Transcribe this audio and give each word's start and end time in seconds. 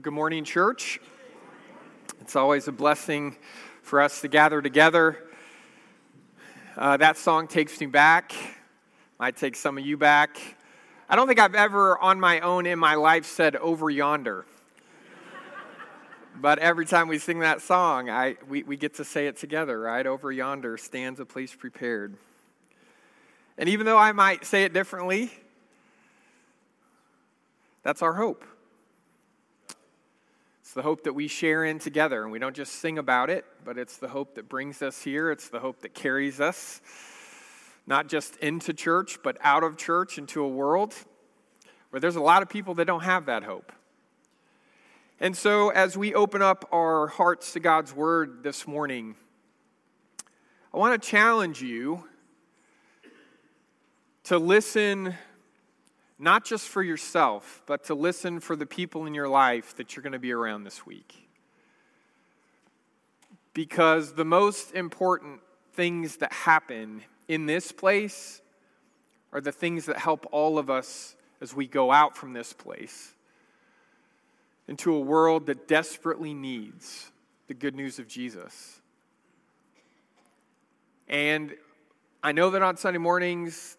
Good 0.00 0.14
morning, 0.14 0.42
church. 0.42 1.00
It's 2.22 2.34
always 2.34 2.66
a 2.66 2.72
blessing 2.72 3.36
for 3.82 4.00
us 4.00 4.22
to 4.22 4.28
gather 4.28 4.62
together. 4.62 5.18
Uh, 6.78 6.96
that 6.96 7.18
song 7.18 7.46
takes 7.46 7.78
me 7.78 7.84
back. 7.84 8.32
Might 9.20 9.36
take 9.36 9.54
some 9.54 9.76
of 9.76 9.84
you 9.84 9.98
back. 9.98 10.38
I 11.10 11.14
don't 11.14 11.28
think 11.28 11.38
I've 11.38 11.54
ever, 11.54 11.98
on 11.98 12.18
my 12.18 12.40
own 12.40 12.64
in 12.64 12.78
my 12.78 12.94
life, 12.94 13.26
said 13.26 13.54
over 13.56 13.90
yonder. 13.90 14.46
but 16.40 16.58
every 16.58 16.86
time 16.86 17.06
we 17.06 17.18
sing 17.18 17.40
that 17.40 17.60
song, 17.60 18.08
I, 18.08 18.38
we, 18.48 18.62
we 18.62 18.78
get 18.78 18.94
to 18.94 19.04
say 19.04 19.26
it 19.26 19.36
together, 19.36 19.78
right? 19.78 20.06
Over 20.06 20.32
yonder 20.32 20.78
stands 20.78 21.20
a 21.20 21.26
place 21.26 21.54
prepared. 21.54 22.16
And 23.58 23.68
even 23.68 23.84
though 23.84 23.98
I 23.98 24.12
might 24.12 24.46
say 24.46 24.64
it 24.64 24.72
differently, 24.72 25.30
that's 27.82 28.00
our 28.00 28.14
hope. 28.14 28.46
It's 30.72 30.76
the 30.76 30.82
hope 30.84 31.04
that 31.04 31.12
we 31.12 31.28
share 31.28 31.66
in 31.66 31.78
together, 31.78 32.22
and 32.22 32.32
we 32.32 32.38
don't 32.38 32.56
just 32.56 32.76
sing 32.76 32.96
about 32.96 33.28
it, 33.28 33.44
but 33.62 33.76
it's 33.76 33.98
the 33.98 34.08
hope 34.08 34.36
that 34.36 34.48
brings 34.48 34.80
us 34.80 35.02
here. 35.02 35.30
It's 35.30 35.50
the 35.50 35.60
hope 35.60 35.82
that 35.82 35.92
carries 35.92 36.40
us, 36.40 36.80
not 37.86 38.08
just 38.08 38.36
into 38.36 38.72
church, 38.72 39.18
but 39.22 39.36
out 39.42 39.64
of 39.64 39.76
church 39.76 40.16
into 40.16 40.42
a 40.42 40.48
world 40.48 40.94
where 41.90 42.00
there's 42.00 42.16
a 42.16 42.22
lot 42.22 42.40
of 42.40 42.48
people 42.48 42.72
that 42.76 42.86
don't 42.86 43.02
have 43.02 43.26
that 43.26 43.42
hope. 43.42 43.70
And 45.20 45.36
so, 45.36 45.68
as 45.68 45.98
we 45.98 46.14
open 46.14 46.40
up 46.40 46.66
our 46.72 47.06
hearts 47.06 47.52
to 47.52 47.60
God's 47.60 47.94
word 47.94 48.42
this 48.42 48.66
morning, 48.66 49.16
I 50.72 50.78
want 50.78 51.02
to 51.02 51.06
challenge 51.06 51.60
you 51.60 52.04
to 54.24 54.38
listen 54.38 55.16
not 56.22 56.44
just 56.44 56.68
for 56.68 56.84
yourself, 56.84 57.62
but 57.66 57.82
to 57.84 57.94
listen 57.96 58.38
for 58.38 58.54
the 58.54 58.64
people 58.64 59.06
in 59.06 59.12
your 59.12 59.26
life 59.26 59.74
that 59.74 59.96
you're 59.96 60.04
going 60.04 60.12
to 60.12 60.20
be 60.20 60.32
around 60.32 60.62
this 60.62 60.86
week. 60.86 61.28
Because 63.52 64.12
the 64.12 64.24
most 64.24 64.72
important 64.72 65.40
things 65.72 66.18
that 66.18 66.32
happen 66.32 67.02
in 67.26 67.46
this 67.46 67.72
place 67.72 68.40
are 69.32 69.40
the 69.40 69.50
things 69.50 69.86
that 69.86 69.98
help 69.98 70.24
all 70.30 70.58
of 70.58 70.70
us 70.70 71.16
as 71.40 71.56
we 71.56 71.66
go 71.66 71.90
out 71.90 72.16
from 72.16 72.34
this 72.34 72.52
place 72.52 73.14
into 74.68 74.94
a 74.94 75.00
world 75.00 75.46
that 75.46 75.66
desperately 75.66 76.34
needs 76.34 77.10
the 77.48 77.54
good 77.54 77.74
news 77.74 77.98
of 77.98 78.06
Jesus. 78.06 78.80
And 81.08 81.52
I 82.22 82.30
know 82.30 82.50
that 82.50 82.62
on 82.62 82.76
Sunday 82.76 83.00
mornings, 83.00 83.76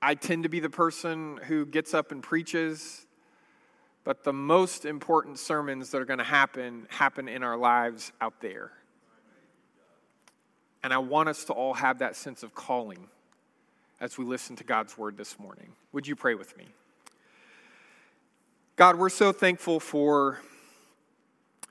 I 0.00 0.14
tend 0.14 0.42
to 0.42 0.48
be 0.48 0.60
the 0.60 0.70
person 0.70 1.38
who 1.46 1.66
gets 1.66 1.94
up 1.94 2.12
and 2.12 2.22
preaches, 2.22 3.06
but 4.04 4.24
the 4.24 4.32
most 4.32 4.84
important 4.84 5.38
sermons 5.38 5.90
that 5.90 6.00
are 6.00 6.04
going 6.04 6.18
to 6.18 6.24
happen 6.24 6.86
happen 6.90 7.28
in 7.28 7.42
our 7.42 7.56
lives 7.56 8.12
out 8.20 8.40
there. 8.40 8.72
And 10.82 10.92
I 10.92 10.98
want 10.98 11.28
us 11.28 11.44
to 11.46 11.52
all 11.52 11.74
have 11.74 11.98
that 11.98 12.14
sense 12.14 12.42
of 12.42 12.54
calling 12.54 13.08
as 14.00 14.18
we 14.18 14.24
listen 14.24 14.54
to 14.56 14.64
God's 14.64 14.96
word 14.96 15.16
this 15.16 15.38
morning. 15.38 15.72
Would 15.92 16.06
you 16.06 16.14
pray 16.14 16.34
with 16.34 16.56
me? 16.56 16.66
God, 18.76 18.96
we're 18.96 19.08
so 19.08 19.32
thankful 19.32 19.80
for 19.80 20.38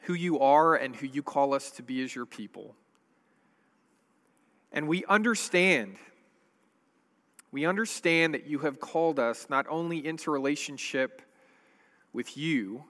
who 0.01 0.13
you 0.13 0.39
are 0.39 0.75
and 0.75 0.95
who 0.95 1.07
you 1.07 1.21
call 1.23 1.53
us 1.53 1.71
to 1.71 1.83
be 1.83 2.03
as 2.03 2.15
your 2.15 2.25
people. 2.25 2.75
And 4.71 4.87
we 4.87 5.05
understand 5.05 5.97
we 7.55 7.65
understand 7.65 8.33
that 8.33 8.47
you 8.47 8.59
have 8.59 8.81
called 8.81 9.17
us 9.17 9.47
not 9.49 9.65
only 9.69 10.05
into 10.05 10.29
relationship 10.29 11.21
with 12.11 12.35
you, 12.35 12.83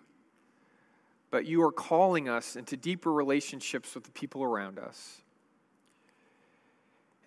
but 1.29 1.45
you 1.45 1.61
are 1.61 1.71
calling 1.71 2.27
us 2.27 2.55
into 2.55 2.75
deeper 2.75 3.13
relationships 3.13 3.93
with 3.93 4.05
the 4.05 4.11
people 4.11 4.41
around 4.41 4.79
us. 4.79 5.21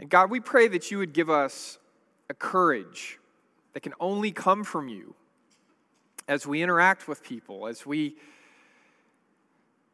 And 0.00 0.10
God, 0.10 0.32
we 0.32 0.40
pray 0.40 0.66
that 0.66 0.90
you 0.90 0.98
would 0.98 1.12
give 1.12 1.30
us 1.30 1.78
a 2.28 2.34
courage 2.34 3.20
that 3.72 3.84
can 3.84 3.94
only 4.00 4.32
come 4.32 4.64
from 4.64 4.88
you 4.88 5.14
as 6.26 6.44
we 6.44 6.60
interact 6.60 7.06
with 7.06 7.22
people, 7.22 7.68
as 7.68 7.86
we 7.86 8.16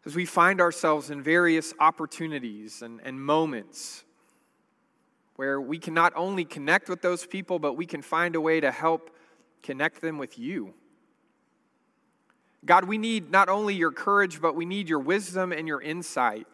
as 0.07 0.15
we 0.15 0.25
find 0.25 0.63
ourselves 0.63 1.11
in 1.11 1.21
various 1.21 1.75
opportunities 1.79 2.81
and, 2.81 3.03
and 3.05 3.21
moments 3.21 4.05
where 5.37 5.61
we 5.61 5.79
can 5.79 5.95
not 5.95 6.13
only 6.15 6.45
connect 6.45 6.89
with 6.89 7.03
those 7.03 7.27
people, 7.27 7.59
but 7.59 7.75
we 7.75 7.87
can 7.87 8.03
find 8.03 8.37
a 8.37 8.41
way 8.41 8.61
to 8.61 8.71
help 8.71 9.11
connect 9.63 10.01
them 10.01 10.19
with 10.19 10.39
you. 10.39 10.75
God, 12.65 12.85
we 12.85 12.99
need 12.99 13.31
not 13.31 13.49
only 13.49 13.75
your 13.75 13.91
courage, 13.91 14.41
but 14.41 14.55
we 14.55 14.65
need 14.65 14.89
your 14.89 14.99
wisdom 14.99 15.53
and 15.53 15.69
your 15.69 15.83
insight 15.83 16.47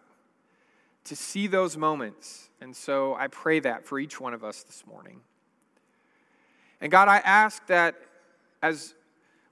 to 1.05 1.15
see 1.15 1.47
those 1.47 1.77
moments. 1.77 2.51
And 2.61 2.75
so 2.75 3.15
I 3.15 3.29
pray 3.29 3.61
that 3.61 3.87
for 3.87 3.99
each 3.99 4.21
one 4.21 4.35
of 4.35 4.43
us 4.43 4.63
this 4.63 4.85
morning. 4.87 5.21
And 6.81 6.91
God, 6.91 7.09
I 7.09 7.19
ask 7.19 7.65
that 7.67 7.95
as 8.63 8.95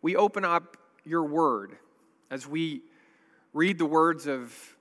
we 0.03 0.17
open 0.17 0.45
up 0.45 0.77
your 1.05 1.25
word, 1.25 1.77
as 2.31 2.47
we 2.47 2.83
read 3.53 3.79
the 3.79 3.87
words 3.87 4.27
of 4.27 4.77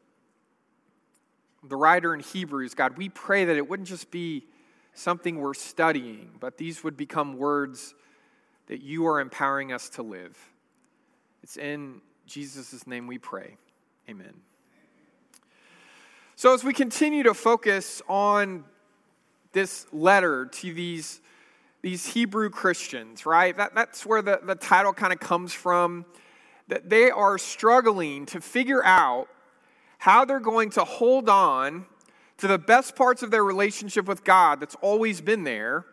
the 1.70 1.76
writer 1.76 2.14
in 2.14 2.20
Hebrews, 2.20 2.74
God, 2.74 2.98
we 2.98 3.10
pray 3.10 3.46
that 3.46 3.56
it 3.56 3.68
wouldn't 3.68 3.88
just 3.88 4.12
be 4.12 4.46
something 4.94 5.40
we're 5.40 5.54
studying, 5.54 6.32
but 6.40 6.58
these 6.58 6.84
would 6.84 6.98
become 6.98 7.38
words 7.38 7.94
that 8.68 8.82
you 8.82 9.08
are 9.08 9.20
empowering 9.20 9.72
us 9.72 9.90
to 9.90 10.04
live. 10.04 10.38
It's 11.44 11.58
in 11.58 12.02
Jesus' 12.26 12.86
name 12.86 13.08
we 13.08 13.18
pray. 13.18 13.58
Amen. 14.10 14.34
So, 16.36 16.54
as 16.54 16.64
we 16.64 16.74
continue 16.74 17.24
to 17.24 17.34
focus 17.34 18.02
on 18.08 18.64
this 19.54 19.88
letter 19.92 20.46
to 20.46 20.74
these, 20.74 21.22
these 21.82 22.06
Hebrew 22.06 22.50
Christians, 22.50 23.26
right? 23.26 23.56
That, 23.58 23.74
that's 23.74 24.06
where 24.06 24.22
the, 24.22 24.40
the 24.44 24.56
title 24.56 24.94
kind 24.94 25.12
of 25.12 25.20
comes 25.20 25.54
from. 25.54 26.06
That 26.68 26.90
they 26.90 27.10
are 27.10 27.38
struggling 27.38 28.26
to 28.28 28.42
figure 28.42 28.84
out 28.84 29.30
how 29.98 30.26
they're 30.26 30.40
going 30.40 30.70
to 30.72 30.84
hold 30.84 31.30
on 31.30 31.86
to 32.38 32.48
the 32.48 32.58
best 32.58 32.96
parts 32.96 33.24
of 33.24 33.32
their 33.32 33.44
relationship 33.44 34.08
with 34.08 34.24
God 34.24 34.60
that's 34.60 34.76
always 34.82 35.22
been 35.22 35.44
there, 35.44 35.86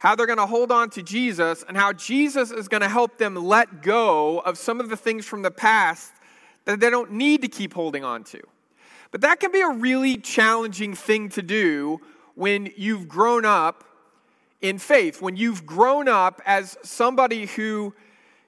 how 0.00 0.16
they're 0.16 0.26
going 0.26 0.38
to 0.38 0.46
hold 0.46 0.72
on 0.72 0.90
to 0.90 1.02
Jesus, 1.02 1.64
and 1.68 1.76
how 1.76 1.92
Jesus 1.92 2.50
is 2.50 2.66
going 2.68 2.80
to 2.80 2.88
help 2.88 3.18
them 3.18 3.36
let 3.36 3.82
go 3.82 4.40
of 4.40 4.58
some 4.58 4.80
of 4.80 4.88
the 4.88 4.96
things 4.96 5.24
from 5.24 5.42
the 5.42 5.50
past 5.50 6.12
that 6.64 6.80
they 6.80 6.90
don't 6.90 7.12
need 7.12 7.42
to 7.42 7.48
keep 7.48 7.74
holding 7.74 8.04
on 8.04 8.24
to. 8.24 8.40
But 9.12 9.20
that 9.20 9.40
can 9.40 9.52
be 9.52 9.60
a 9.60 9.70
really 9.70 10.16
challenging 10.16 10.94
thing 10.94 11.28
to 11.30 11.42
do 11.42 12.00
when 12.34 12.72
you've 12.76 13.08
grown 13.08 13.44
up 13.44 13.84
in 14.60 14.78
faith, 14.78 15.20
when 15.20 15.36
you've 15.36 15.66
grown 15.66 16.08
up 16.08 16.40
as 16.46 16.76
somebody 16.82 17.46
who 17.46 17.94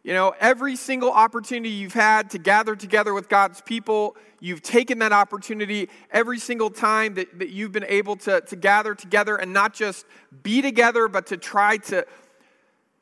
you 0.04 0.12
know, 0.12 0.34
every 0.38 0.76
single 0.76 1.10
opportunity 1.10 1.70
you've 1.70 1.94
had 1.94 2.28
to 2.30 2.38
gather 2.38 2.76
together 2.76 3.14
with 3.14 3.30
God's 3.30 3.62
people, 3.62 4.16
you've 4.38 4.60
taken 4.60 4.98
that 4.98 5.12
opportunity 5.12 5.88
every 6.10 6.38
single 6.38 6.68
time 6.68 7.14
that, 7.14 7.38
that 7.38 7.48
you've 7.48 7.72
been 7.72 7.86
able 7.88 8.14
to, 8.16 8.42
to 8.42 8.54
gather 8.54 8.94
together 8.94 9.36
and 9.36 9.54
not 9.54 9.72
just 9.72 10.04
be 10.42 10.60
together, 10.60 11.08
but 11.08 11.28
to 11.28 11.38
try 11.38 11.78
to, 11.78 12.06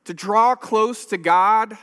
to 0.04 0.14
draw 0.14 0.54
close 0.54 1.04
to 1.06 1.18
God. 1.18 1.76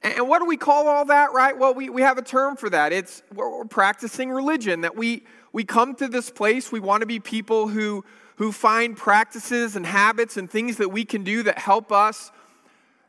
And 0.00 0.26
what 0.26 0.38
do 0.38 0.46
we 0.46 0.56
call 0.56 0.88
all 0.88 1.04
that, 1.04 1.34
right? 1.34 1.56
Well, 1.56 1.74
we, 1.74 1.90
we 1.90 2.00
have 2.00 2.16
a 2.16 2.22
term 2.22 2.56
for 2.56 2.70
that. 2.70 2.94
It's 2.94 3.22
we're, 3.34 3.58
we're 3.58 3.64
practicing 3.66 4.30
religion, 4.30 4.80
that 4.80 4.96
we, 4.96 5.22
we 5.52 5.64
come 5.64 5.94
to 5.96 6.08
this 6.08 6.30
place, 6.30 6.72
we 6.72 6.80
want 6.80 7.02
to 7.02 7.06
be 7.06 7.20
people 7.20 7.68
who, 7.68 8.06
who 8.36 8.52
find 8.52 8.96
practices 8.96 9.76
and 9.76 9.84
habits 9.84 10.38
and 10.38 10.50
things 10.50 10.78
that 10.78 10.88
we 10.88 11.04
can 11.04 11.24
do 11.24 11.42
that 11.42 11.58
help 11.58 11.92
us 11.92 12.32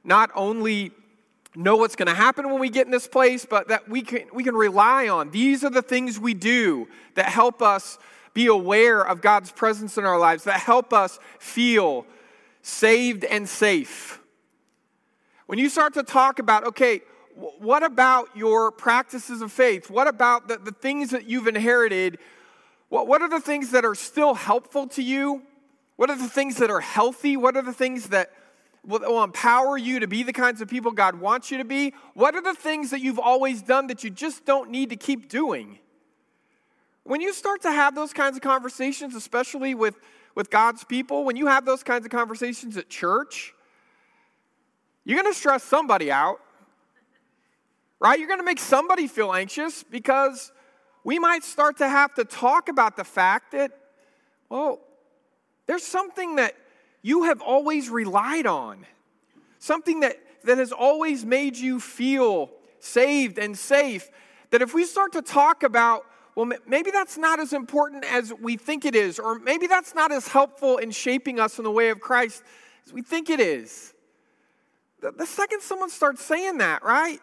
not 0.06 0.30
only 0.36 0.92
know 1.56 1.78
what's 1.78 1.96
going 1.96 2.08
to 2.08 2.14
happen 2.14 2.50
when 2.50 2.60
we 2.60 2.70
get 2.70 2.86
in 2.86 2.92
this 2.92 3.08
place, 3.08 3.46
but 3.46 3.70
that 3.70 3.90
we 3.90 4.02
can, 4.02 4.26
we 4.34 4.44
can 4.44 4.56
rely 4.56 5.08
on. 5.08 5.32
These 5.32 5.64
are 5.64 5.70
the 5.70 5.82
things 5.82 6.20
we 6.20 6.34
do 6.34 6.88
that 7.16 7.28
help 7.28 7.62
us 7.62 7.98
be 8.34 8.48
aware 8.48 9.02
of 9.02 9.22
God's 9.22 9.52
presence 9.52 9.98
in 9.98 10.06
our 10.06 10.20
lives, 10.20 10.44
that 10.44 10.60
help 10.60 10.94
us 10.94 11.20
feel 11.40 12.06
saved 12.62 13.24
and 13.24 13.48
safe. 13.48 14.20
When 15.46 15.60
you 15.60 15.70
start 15.70 15.94
to 15.94 16.04
talk 16.04 16.40
about, 16.40 16.66
okay, 16.66 17.02
what 17.36 17.84
about 17.84 18.36
your 18.36 18.72
practices 18.72 19.42
of 19.42 19.52
faith? 19.52 19.90
What 19.90 20.08
about 20.08 20.48
the, 20.48 20.58
the 20.58 20.72
things 20.72 21.12
that 21.12 21.30
you've 21.30 21.48
inherited? 21.48 22.18
What, 22.90 23.08
what 23.08 23.22
are 23.22 23.30
the 23.30 23.42
things 23.42 23.72
that 23.72 23.86
are 23.86 23.96
still 23.96 24.34
helpful 24.34 24.88
to 24.90 25.04
you? 25.04 25.44
What 25.96 26.10
are 26.10 26.18
the 26.18 26.30
things 26.30 26.58
that 26.58 26.70
are 26.70 26.82
healthy? 26.82 27.38
What 27.38 27.56
are 27.56 27.62
the 27.62 27.74
things 27.74 28.10
that 28.10 28.32
will, 28.86 29.24
empower 29.24 29.78
you 29.78 30.00
to 30.00 30.08
be 30.08 30.24
the 30.24 30.34
kinds 30.34 30.62
of 30.62 30.68
people 30.68 30.92
God 30.92 31.16
wants 31.16 31.52
you 31.52 31.58
to 31.58 31.66
be? 31.66 31.94
What 32.14 32.36
are 32.36 32.42
the 32.42 32.54
things 32.54 32.92
that 32.92 33.02
you've 33.02 33.20
always 33.20 33.62
done 33.62 33.88
that 33.88 34.04
you 34.04 34.10
just 34.10 34.46
don't 34.46 34.70
need 34.70 34.90
to 34.92 34.96
keep 34.96 35.30
doing? 35.30 35.80
When 37.04 37.22
you 37.22 37.34
start 37.34 37.62
to 37.64 37.72
have 37.72 37.96
those 37.96 38.14
kinds 38.14 38.36
of 38.36 38.42
conversations, 38.42 39.16
especially 39.16 39.76
with, 39.76 39.96
with 40.34 40.50
God's 40.50 40.84
people, 40.84 41.24
when 41.24 41.36
you 41.36 41.48
have 41.48 41.66
those 41.66 41.84
kinds 41.84 42.06
of 42.06 42.12
conversations 42.12 42.78
at 42.78 42.90
church, 42.90 43.54
you're 45.04 45.22
going 45.22 45.32
to 45.32 45.38
stress 45.38 45.64
somebody 45.64 46.12
out, 46.12 46.40
right? 48.00 48.18
You're 48.18 48.28
going 48.28 48.40
to 48.40 48.46
make 48.46 48.60
somebody 48.60 49.08
feel 49.08 49.34
anxious 49.34 49.84
because 49.84 50.52
we 51.04 51.20
might 51.20 51.44
start 51.44 51.78
to 51.78 51.88
have 51.88 52.16
to 52.16 52.26
talk 52.26 52.70
about 52.70 52.98
the 52.98 53.04
fact 53.04 53.52
that, 53.52 53.72
well, 54.50 54.80
there's 55.68 55.84
something 55.84 56.38
that 56.38 56.56
you 57.06 57.26
have 57.26 57.40
always 57.40 57.88
relied 57.88 58.48
on, 58.48 58.84
something 59.60 60.00
that, 60.00 60.18
that 60.44 60.58
has 60.58 60.72
always 60.72 61.24
made 61.24 61.56
you 61.56 61.80
feel 61.80 62.50
saved 62.80 63.38
and 63.38 63.56
safe. 63.56 64.10
That 64.50 64.64
if 64.64 64.74
we 64.74 64.86
start 64.86 65.14
to 65.14 65.22
talk 65.22 65.62
about, 65.62 66.04
well, 66.34 66.52
maybe 66.66 66.90
that's 66.90 67.16
not 67.16 67.40
as 67.40 67.54
important 67.54 68.06
as 68.12 68.34
we 68.42 68.58
think 68.58 68.86
it 68.86 68.96
is, 68.96 69.20
or 69.20 69.38
maybe 69.38 69.68
that's 69.68 69.94
not 69.94 70.12
as 70.12 70.28
helpful 70.28 70.78
in 70.78 70.90
shaping 70.90 71.40
us 71.40 71.60
in 71.60 71.64
the 71.64 71.70
way 71.70 71.90
of 71.90 72.00
Christ 72.00 72.42
as 72.88 72.92
we 72.92 73.04
think 73.04 73.30
it 73.30 73.40
is. 73.40 73.94
The, 75.02 75.12
the 75.12 75.28
second 75.28 75.62
someone 75.62 75.92
starts 75.92 76.26
saying 76.26 76.58
that, 76.58 76.84
right? 76.84 77.20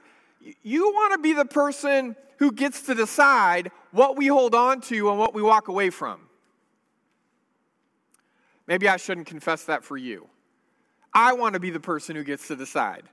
You 0.62 0.92
want 0.92 1.14
to 1.14 1.18
be 1.18 1.32
the 1.32 1.44
person 1.44 2.14
who 2.38 2.52
gets 2.52 2.82
to 2.82 2.94
decide 2.94 3.72
what 3.90 4.16
we 4.16 4.28
hold 4.28 4.54
on 4.54 4.80
to 4.82 5.10
and 5.10 5.18
what 5.18 5.34
we 5.34 5.42
walk 5.42 5.66
away 5.66 5.90
from. 5.90 6.28
Maybe 8.66 8.88
I 8.88 8.96
shouldn't 8.96 9.26
confess 9.26 9.64
that 9.64 9.84
for 9.84 9.96
you. 9.96 10.28
I 11.12 11.32
want 11.34 11.54
to 11.54 11.60
be 11.60 11.70
the 11.70 11.80
person 11.80 12.16
who 12.16 12.24
gets 12.24 12.48
to 12.48 12.56
decide 12.56 13.04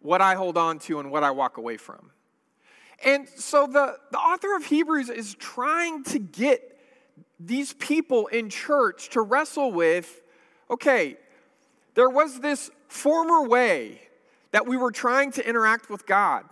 what 0.00 0.20
I 0.20 0.34
hold 0.34 0.56
on 0.56 0.78
to 0.80 1.00
and 1.00 1.10
what 1.10 1.24
I 1.24 1.30
walk 1.30 1.56
away 1.56 1.76
from. 1.76 2.10
And 3.04 3.28
so 3.28 3.66
the, 3.66 3.98
the 4.10 4.18
author 4.18 4.56
of 4.56 4.64
Hebrews 4.64 5.10
is 5.10 5.34
trying 5.34 6.04
to 6.04 6.18
get 6.18 6.78
these 7.38 7.74
people 7.74 8.26
in 8.28 8.48
church 8.48 9.10
to 9.10 9.20
wrestle 9.20 9.72
with 9.72 10.22
okay, 10.68 11.16
there 11.94 12.10
was 12.10 12.40
this 12.40 12.70
former 12.88 13.46
way 13.46 14.00
that 14.50 14.66
we 14.66 14.76
were 14.76 14.90
trying 14.90 15.30
to 15.32 15.48
interact 15.48 15.88
with 15.88 16.06
God. 16.06 16.44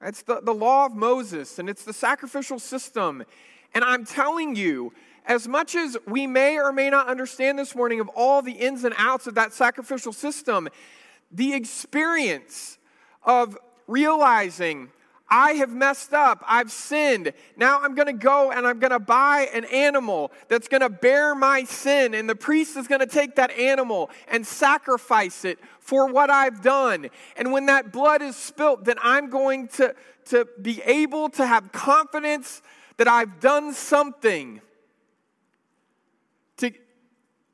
It's 0.00 0.22
the, 0.22 0.40
the 0.40 0.54
law 0.54 0.86
of 0.86 0.94
Moses 0.94 1.58
and 1.58 1.68
it's 1.68 1.84
the 1.84 1.92
sacrificial 1.92 2.58
system. 2.58 3.24
And 3.74 3.84
I'm 3.84 4.04
telling 4.04 4.56
you, 4.56 4.92
as 5.26 5.46
much 5.46 5.74
as 5.74 5.96
we 6.06 6.26
may 6.26 6.58
or 6.58 6.72
may 6.72 6.88
not 6.88 7.06
understand 7.06 7.58
this 7.58 7.74
morning 7.74 8.00
of 8.00 8.08
all 8.08 8.40
the 8.40 8.52
ins 8.52 8.84
and 8.84 8.94
outs 8.96 9.26
of 9.26 9.34
that 9.34 9.52
sacrificial 9.52 10.12
system, 10.12 10.68
the 11.30 11.52
experience 11.52 12.78
of 13.24 13.58
realizing 13.86 14.90
I 15.30 15.52
have 15.52 15.70
messed 15.70 16.14
up. 16.14 16.42
I've 16.46 16.72
sinned. 16.72 17.32
Now 17.56 17.80
I'm 17.82 17.94
going 17.94 18.06
to 18.06 18.14
go 18.14 18.50
and 18.50 18.66
I'm 18.66 18.78
going 18.78 18.92
to 18.92 18.98
buy 18.98 19.48
an 19.52 19.66
animal 19.66 20.32
that's 20.48 20.68
going 20.68 20.80
to 20.80 20.88
bear 20.88 21.34
my 21.34 21.64
sin. 21.64 22.14
And 22.14 22.28
the 22.28 22.34
priest 22.34 22.76
is 22.76 22.88
going 22.88 23.00
to 23.00 23.06
take 23.06 23.36
that 23.36 23.50
animal 23.50 24.10
and 24.28 24.46
sacrifice 24.46 25.44
it 25.44 25.58
for 25.80 26.06
what 26.10 26.30
I've 26.30 26.62
done. 26.62 27.10
And 27.36 27.52
when 27.52 27.66
that 27.66 27.92
blood 27.92 28.22
is 28.22 28.36
spilt, 28.36 28.86
then 28.86 28.96
I'm 29.02 29.28
going 29.28 29.68
to, 29.68 29.94
to 30.26 30.48
be 30.62 30.80
able 30.82 31.28
to 31.30 31.46
have 31.46 31.72
confidence 31.72 32.62
that 32.98 33.08
I've 33.08 33.40
done 33.40 33.72
something 33.72 34.60
to, 36.58 36.72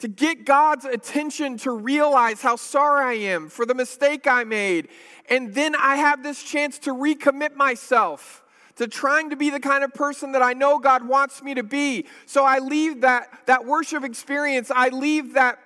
to 0.01 0.09
get 0.09 0.45
God's 0.45 0.85
attention 0.87 1.59
to 1.59 1.71
realize 1.71 2.43
how 2.43 2.57
sorry 2.57 3.05
I 3.05 3.31
am 3.31 3.49
for 3.49 3.65
the 3.65 3.75
mistake 3.75 4.27
I 4.27 4.45
made. 4.45 4.89
And 5.31 5.55
then 5.55 5.77
I 5.77 5.97
have 5.97 6.23
this 6.23 6.43
chance 6.43 6.79
to 6.81 6.91
recommit 6.91 7.55
myself 7.55 8.43
to 8.77 8.89
trying 8.89 9.31
to 9.31 9.37
be 9.37 9.51
the 9.51 9.61
kind 9.61 9.85
of 9.85 9.95
person 9.95 10.33
that 10.33 10.43
I 10.43 10.53
know 10.53 10.79
God 10.79 11.07
wants 11.07 11.43
me 11.43 11.55
to 11.55 11.63
be. 11.63 12.07
So 12.27 12.45
I 12.45 12.59
leave 12.59 13.03
that, 13.03 13.29
that 13.47 13.65
worship 13.65 14.03
experience, 14.03 14.71
I 14.75 14.89
leave 14.89 15.35
that, 15.35 15.59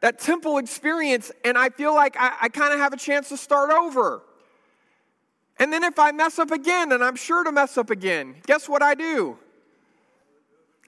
that 0.00 0.20
temple 0.20 0.58
experience, 0.58 1.32
and 1.44 1.58
I 1.58 1.70
feel 1.70 1.94
like 1.94 2.16
I, 2.18 2.34
I 2.42 2.48
kind 2.50 2.72
of 2.72 2.78
have 2.78 2.92
a 2.92 2.96
chance 2.96 3.30
to 3.30 3.36
start 3.36 3.70
over. 3.70 4.22
And 5.58 5.72
then 5.72 5.84
if 5.84 5.98
I 5.98 6.12
mess 6.12 6.38
up 6.38 6.50
again, 6.50 6.92
and 6.92 7.04
I'm 7.04 7.16
sure 7.16 7.44
to 7.44 7.52
mess 7.52 7.76
up 7.78 7.90
again, 7.90 8.36
guess 8.46 8.68
what 8.68 8.82
I 8.82 8.94
do? 8.94 9.38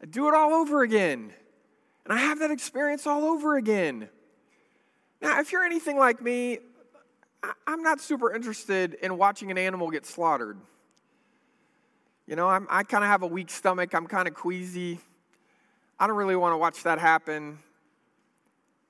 I 0.03 0.07
do 0.07 0.29
it 0.29 0.35
all 0.35 0.53
over 0.53 0.83
again. 0.83 1.33
And 2.05 2.13
I 2.13 2.19
have 2.19 2.41
that 2.41 2.51
experience 2.51 3.07
all 3.07 3.25
over 3.25 3.57
again. 3.57 4.09
Now, 5.23 5.41
if 5.41 5.53
you're 5.53 5.65
anything 5.65 5.97
like 5.99 6.21
me, 6.21 6.59
I'm 7.67 7.83
not 7.83 8.01
super 8.01 8.35
interested 8.35 8.95
in 8.95 9.17
watching 9.17 9.51
an 9.51 9.59
animal 9.59 9.91
get 9.91 10.07
slaughtered. 10.07 10.59
You 12.27 12.37
know, 12.37 12.49
I'm, 12.49 12.67
i 12.71 12.83
kind 12.83 13.05
of 13.05 13.11
have 13.11 13.23
a 13.23 13.27
weak 13.27 13.51
stomach. 13.51 13.95
I'm 13.95 14.07
kind 14.07 14.27
of 14.27 14.35
queasy. 14.35 14.99
I 15.99 16.07
don't 16.07 16.17
really 16.17 16.37
want 16.37 16.53
to 16.53 16.59
watch 16.59 16.83
that 16.83 16.99
happen. 16.99 17.59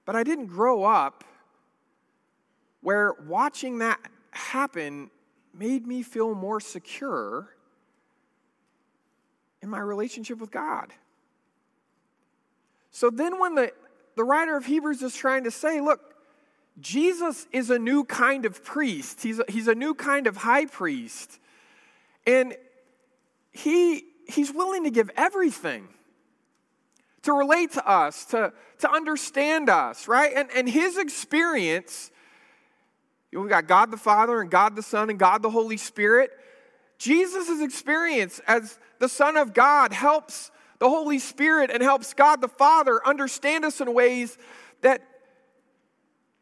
But 0.04 0.16
I 0.16 0.22
didn't 0.22 0.46
grow 0.46 0.84
up 0.84 1.24
where 2.80 3.14
watching 3.26 3.78
that 3.78 3.98
happen 4.30 5.10
made 5.54 5.86
me 5.86 6.02
feel 6.02 6.34
more 6.34 6.60
secure 6.60 7.48
in 9.62 9.70
my 9.70 9.80
relationship 9.80 10.38
with 10.38 10.50
God. 10.50 10.92
So 12.90 13.10
then, 13.10 13.40
when 13.40 13.54
the, 13.54 13.72
the 14.14 14.24
writer 14.24 14.56
of 14.56 14.66
Hebrews 14.66 15.02
is 15.02 15.16
trying 15.16 15.44
to 15.44 15.50
say, 15.50 15.80
look, 15.80 16.14
Jesus 16.80 17.46
is 17.52 17.70
a 17.70 17.78
new 17.78 18.04
kind 18.04 18.44
of 18.44 18.64
priest, 18.64 19.22
he's 19.22 19.38
a, 19.38 19.44
he's 19.48 19.68
a 19.68 19.74
new 19.74 19.94
kind 19.94 20.26
of 20.26 20.36
high 20.36 20.66
priest. 20.66 21.38
And 22.26 22.56
he, 23.52 24.04
he's 24.28 24.52
willing 24.52 24.84
to 24.84 24.90
give 24.90 25.10
everything 25.16 25.88
to 27.22 27.32
relate 27.32 27.72
to 27.72 27.88
us, 27.88 28.26
to, 28.26 28.52
to 28.78 28.90
understand 28.90 29.70
us, 29.70 30.08
right? 30.08 30.32
And, 30.34 30.48
and 30.54 30.68
his 30.68 30.98
experience, 30.98 32.10
we've 33.40 33.48
got 33.48 33.66
God 33.66 33.90
the 33.90 33.96
Father 33.96 34.40
and 34.40 34.50
God 34.50 34.76
the 34.76 34.82
Son 34.82 35.10
and 35.10 35.18
God 35.18 35.42
the 35.42 35.50
Holy 35.50 35.76
Spirit. 35.76 36.30
Jesus' 36.98 37.60
experience 37.60 38.40
as 38.46 38.78
the 38.98 39.08
Son 39.08 39.36
of 39.36 39.52
God 39.52 39.92
helps 39.92 40.50
the 40.78 40.88
Holy 40.88 41.18
Spirit 41.18 41.70
and 41.70 41.82
helps 41.82 42.14
God 42.14 42.40
the 42.40 42.48
Father 42.48 43.00
understand 43.06 43.64
us 43.64 43.80
in 43.80 43.92
ways 43.92 44.38
that, 44.82 45.02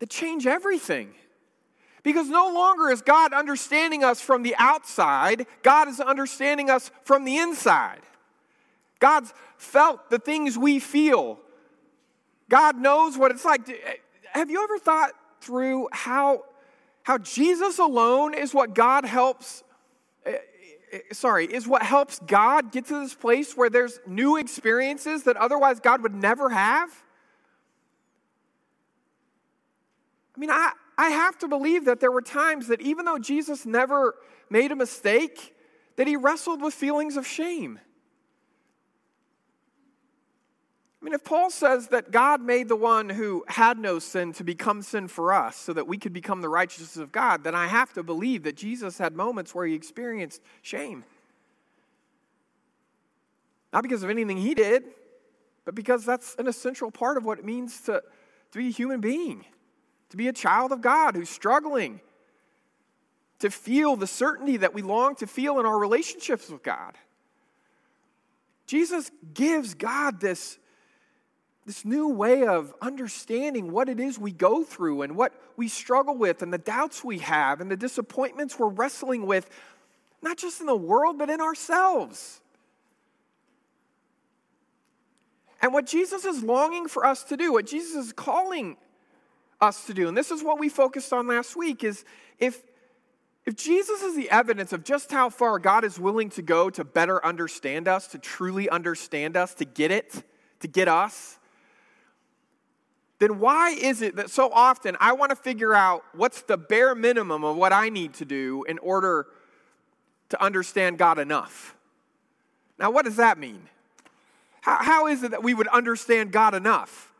that 0.00 0.10
change 0.10 0.46
everything. 0.46 1.14
Because 2.02 2.28
no 2.28 2.52
longer 2.52 2.90
is 2.90 3.00
God 3.00 3.32
understanding 3.32 4.02
us 4.02 4.20
from 4.20 4.42
the 4.42 4.56
outside, 4.58 5.46
God 5.62 5.88
is 5.88 6.00
understanding 6.00 6.68
us 6.68 6.90
from 7.04 7.24
the 7.24 7.38
inside. 7.38 8.00
God's 8.98 9.32
felt 9.56 10.10
the 10.10 10.18
things 10.18 10.58
we 10.58 10.78
feel. 10.78 11.38
God 12.48 12.76
knows 12.76 13.16
what 13.16 13.30
it's 13.30 13.44
like. 13.44 13.68
Eh, 13.68 13.74
have 14.32 14.50
you 14.50 14.62
ever 14.62 14.78
thought 14.78 15.12
through 15.40 15.88
how, 15.92 16.44
how 17.02 17.18
Jesus 17.18 17.78
alone 17.78 18.34
is 18.34 18.54
what 18.54 18.74
God 18.74 19.04
helps 19.04 19.64
eh, 20.24 20.30
eh, 20.30 20.36
eh, 20.92 20.98
sorry, 21.12 21.46
is 21.46 21.66
what 21.66 21.82
helps 21.82 22.20
God 22.20 22.70
get 22.72 22.86
to 22.86 23.00
this 23.00 23.14
place 23.14 23.56
where 23.56 23.70
there's 23.70 23.98
new 24.06 24.36
experiences 24.36 25.24
that 25.24 25.36
otherwise 25.36 25.80
God 25.80 26.02
would 26.02 26.14
never 26.14 26.50
have? 26.50 26.90
I 30.36 30.40
mean, 30.40 30.50
I, 30.50 30.72
I 30.96 31.10
have 31.10 31.38
to 31.38 31.48
believe 31.48 31.86
that 31.86 32.00
there 32.00 32.12
were 32.12 32.22
times 32.22 32.68
that 32.68 32.80
even 32.80 33.04
though 33.04 33.18
Jesus 33.18 33.66
never 33.66 34.14
made 34.48 34.70
a 34.72 34.76
mistake, 34.76 35.54
that 35.96 36.06
he 36.06 36.16
wrestled 36.16 36.62
with 36.62 36.74
feelings 36.74 37.16
of 37.16 37.26
shame. 37.26 37.80
I 41.02 41.04
mean, 41.04 41.14
if 41.14 41.24
Paul 41.24 41.50
says 41.50 41.88
that 41.88 42.12
God 42.12 42.40
made 42.40 42.68
the 42.68 42.76
one 42.76 43.08
who 43.08 43.44
had 43.48 43.76
no 43.76 43.98
sin 43.98 44.32
to 44.34 44.44
become 44.44 44.82
sin 44.82 45.08
for 45.08 45.32
us 45.32 45.56
so 45.56 45.72
that 45.72 45.88
we 45.88 45.98
could 45.98 46.12
become 46.12 46.42
the 46.42 46.48
righteousness 46.48 46.96
of 46.96 47.10
God, 47.10 47.42
then 47.42 47.56
I 47.56 47.66
have 47.66 47.92
to 47.94 48.04
believe 48.04 48.44
that 48.44 48.56
Jesus 48.56 48.98
had 48.98 49.16
moments 49.16 49.52
where 49.52 49.66
he 49.66 49.74
experienced 49.74 50.40
shame. 50.62 51.02
Not 53.72 53.82
because 53.82 54.04
of 54.04 54.10
anything 54.10 54.36
he 54.36 54.54
did, 54.54 54.84
but 55.64 55.74
because 55.74 56.04
that's 56.04 56.36
an 56.38 56.46
essential 56.46 56.92
part 56.92 57.16
of 57.16 57.24
what 57.24 57.40
it 57.40 57.44
means 57.44 57.80
to, 57.82 58.00
to 58.52 58.58
be 58.58 58.68
a 58.68 58.70
human 58.70 59.00
being, 59.00 59.44
to 60.10 60.16
be 60.16 60.28
a 60.28 60.32
child 60.32 60.70
of 60.70 60.82
God 60.82 61.16
who's 61.16 61.30
struggling, 61.30 62.00
to 63.40 63.50
feel 63.50 63.96
the 63.96 64.06
certainty 64.06 64.58
that 64.58 64.72
we 64.72 64.82
long 64.82 65.16
to 65.16 65.26
feel 65.26 65.58
in 65.58 65.66
our 65.66 65.80
relationships 65.80 66.48
with 66.48 66.62
God. 66.62 66.96
Jesus 68.66 69.10
gives 69.34 69.74
God 69.74 70.20
this 70.20 70.60
this 71.64 71.84
new 71.84 72.08
way 72.08 72.44
of 72.44 72.74
understanding 72.82 73.70
what 73.70 73.88
it 73.88 74.00
is 74.00 74.18
we 74.18 74.32
go 74.32 74.64
through 74.64 75.02
and 75.02 75.16
what 75.16 75.32
we 75.56 75.68
struggle 75.68 76.16
with 76.16 76.42
and 76.42 76.52
the 76.52 76.58
doubts 76.58 77.04
we 77.04 77.18
have 77.18 77.60
and 77.60 77.70
the 77.70 77.76
disappointments 77.76 78.58
we're 78.58 78.68
wrestling 78.68 79.26
with, 79.26 79.48
not 80.22 80.36
just 80.36 80.60
in 80.60 80.66
the 80.66 80.76
world, 80.76 81.18
but 81.18 81.30
in 81.30 81.40
ourselves. 81.40 82.40
And 85.60 85.72
what 85.72 85.86
Jesus 85.86 86.24
is 86.24 86.42
longing 86.42 86.88
for 86.88 87.06
us 87.06 87.22
to 87.24 87.36
do, 87.36 87.52
what 87.52 87.66
Jesus 87.66 88.06
is 88.06 88.12
calling 88.12 88.76
us 89.60 89.86
to 89.86 89.94
do, 89.94 90.08
and 90.08 90.16
this 90.16 90.32
is 90.32 90.42
what 90.42 90.58
we 90.58 90.68
focused 90.68 91.12
on 91.12 91.28
last 91.28 91.54
week, 91.54 91.84
is 91.84 92.04
if, 92.40 92.60
if 93.46 93.54
Jesus 93.54 94.02
is 94.02 94.16
the 94.16 94.28
evidence 94.30 94.72
of 94.72 94.82
just 94.82 95.12
how 95.12 95.30
far 95.30 95.60
God 95.60 95.84
is 95.84 96.00
willing 96.00 96.30
to 96.30 96.42
go 96.42 96.68
to 96.70 96.82
better 96.82 97.24
understand 97.24 97.86
us, 97.86 98.08
to 98.08 98.18
truly 98.18 98.68
understand 98.68 99.36
us, 99.36 99.54
to 99.54 99.64
get 99.64 99.92
it, 99.92 100.24
to 100.58 100.66
get 100.66 100.88
us, 100.88 101.38
then 103.22 103.38
why 103.38 103.70
is 103.70 104.02
it 104.02 104.16
that 104.16 104.30
so 104.30 104.50
often 104.52 104.96
I 104.98 105.12
want 105.12 105.30
to 105.30 105.36
figure 105.36 105.72
out 105.72 106.04
what's 106.12 106.42
the 106.42 106.56
bare 106.56 106.92
minimum 106.96 107.44
of 107.44 107.56
what 107.56 107.72
I 107.72 107.88
need 107.88 108.14
to 108.14 108.24
do 108.24 108.64
in 108.64 108.78
order 108.78 109.28
to 110.30 110.42
understand 110.42 110.98
God 110.98 111.20
enough? 111.20 111.76
Now, 112.80 112.90
what 112.90 113.04
does 113.04 113.16
that 113.16 113.38
mean? 113.38 113.68
How, 114.62 114.82
how 114.82 115.06
is 115.06 115.22
it 115.22 115.30
that 115.30 115.42
we 115.44 115.54
would 115.54 115.68
understand 115.68 116.32
God 116.32 116.52
enough? 116.52 117.12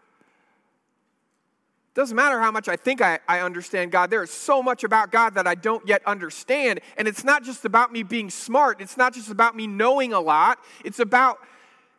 Doesn't 1.94 2.16
matter 2.16 2.40
how 2.40 2.50
much 2.50 2.68
I 2.68 2.74
think 2.74 3.00
I, 3.00 3.20
I 3.28 3.38
understand 3.38 3.92
God, 3.92 4.10
there 4.10 4.24
is 4.24 4.30
so 4.30 4.60
much 4.60 4.82
about 4.82 5.12
God 5.12 5.34
that 5.34 5.46
I 5.46 5.54
don't 5.54 5.86
yet 5.86 6.02
understand. 6.04 6.80
And 6.96 7.06
it's 7.06 7.22
not 7.22 7.44
just 7.44 7.64
about 7.64 7.92
me 7.92 8.02
being 8.02 8.28
smart, 8.28 8.80
it's 8.80 8.96
not 8.96 9.14
just 9.14 9.30
about 9.30 9.54
me 9.54 9.68
knowing 9.68 10.12
a 10.12 10.20
lot, 10.20 10.58
it's 10.84 10.98
about 10.98 11.38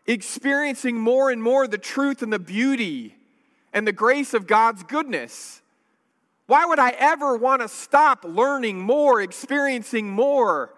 experiencing 0.08 0.98
more 0.98 1.30
and 1.30 1.42
more 1.42 1.68
the 1.68 1.78
truth 1.78 2.22
and 2.22 2.34
the 2.34 2.40
beauty 2.40 3.16
and 3.74 3.88
the 3.88 3.92
grace 3.92 4.34
of 4.34 4.48
God's 4.48 4.84
goodness. 4.84 5.62
Why 6.46 6.66
would 6.66 6.80
I 6.80 6.92
ever 6.92 7.36
want 7.36 7.62
to 7.62 7.68
stop 7.68 8.24
learning 8.24 8.80
more, 8.80 9.22
experiencing 9.22 10.10
more, 10.10 10.74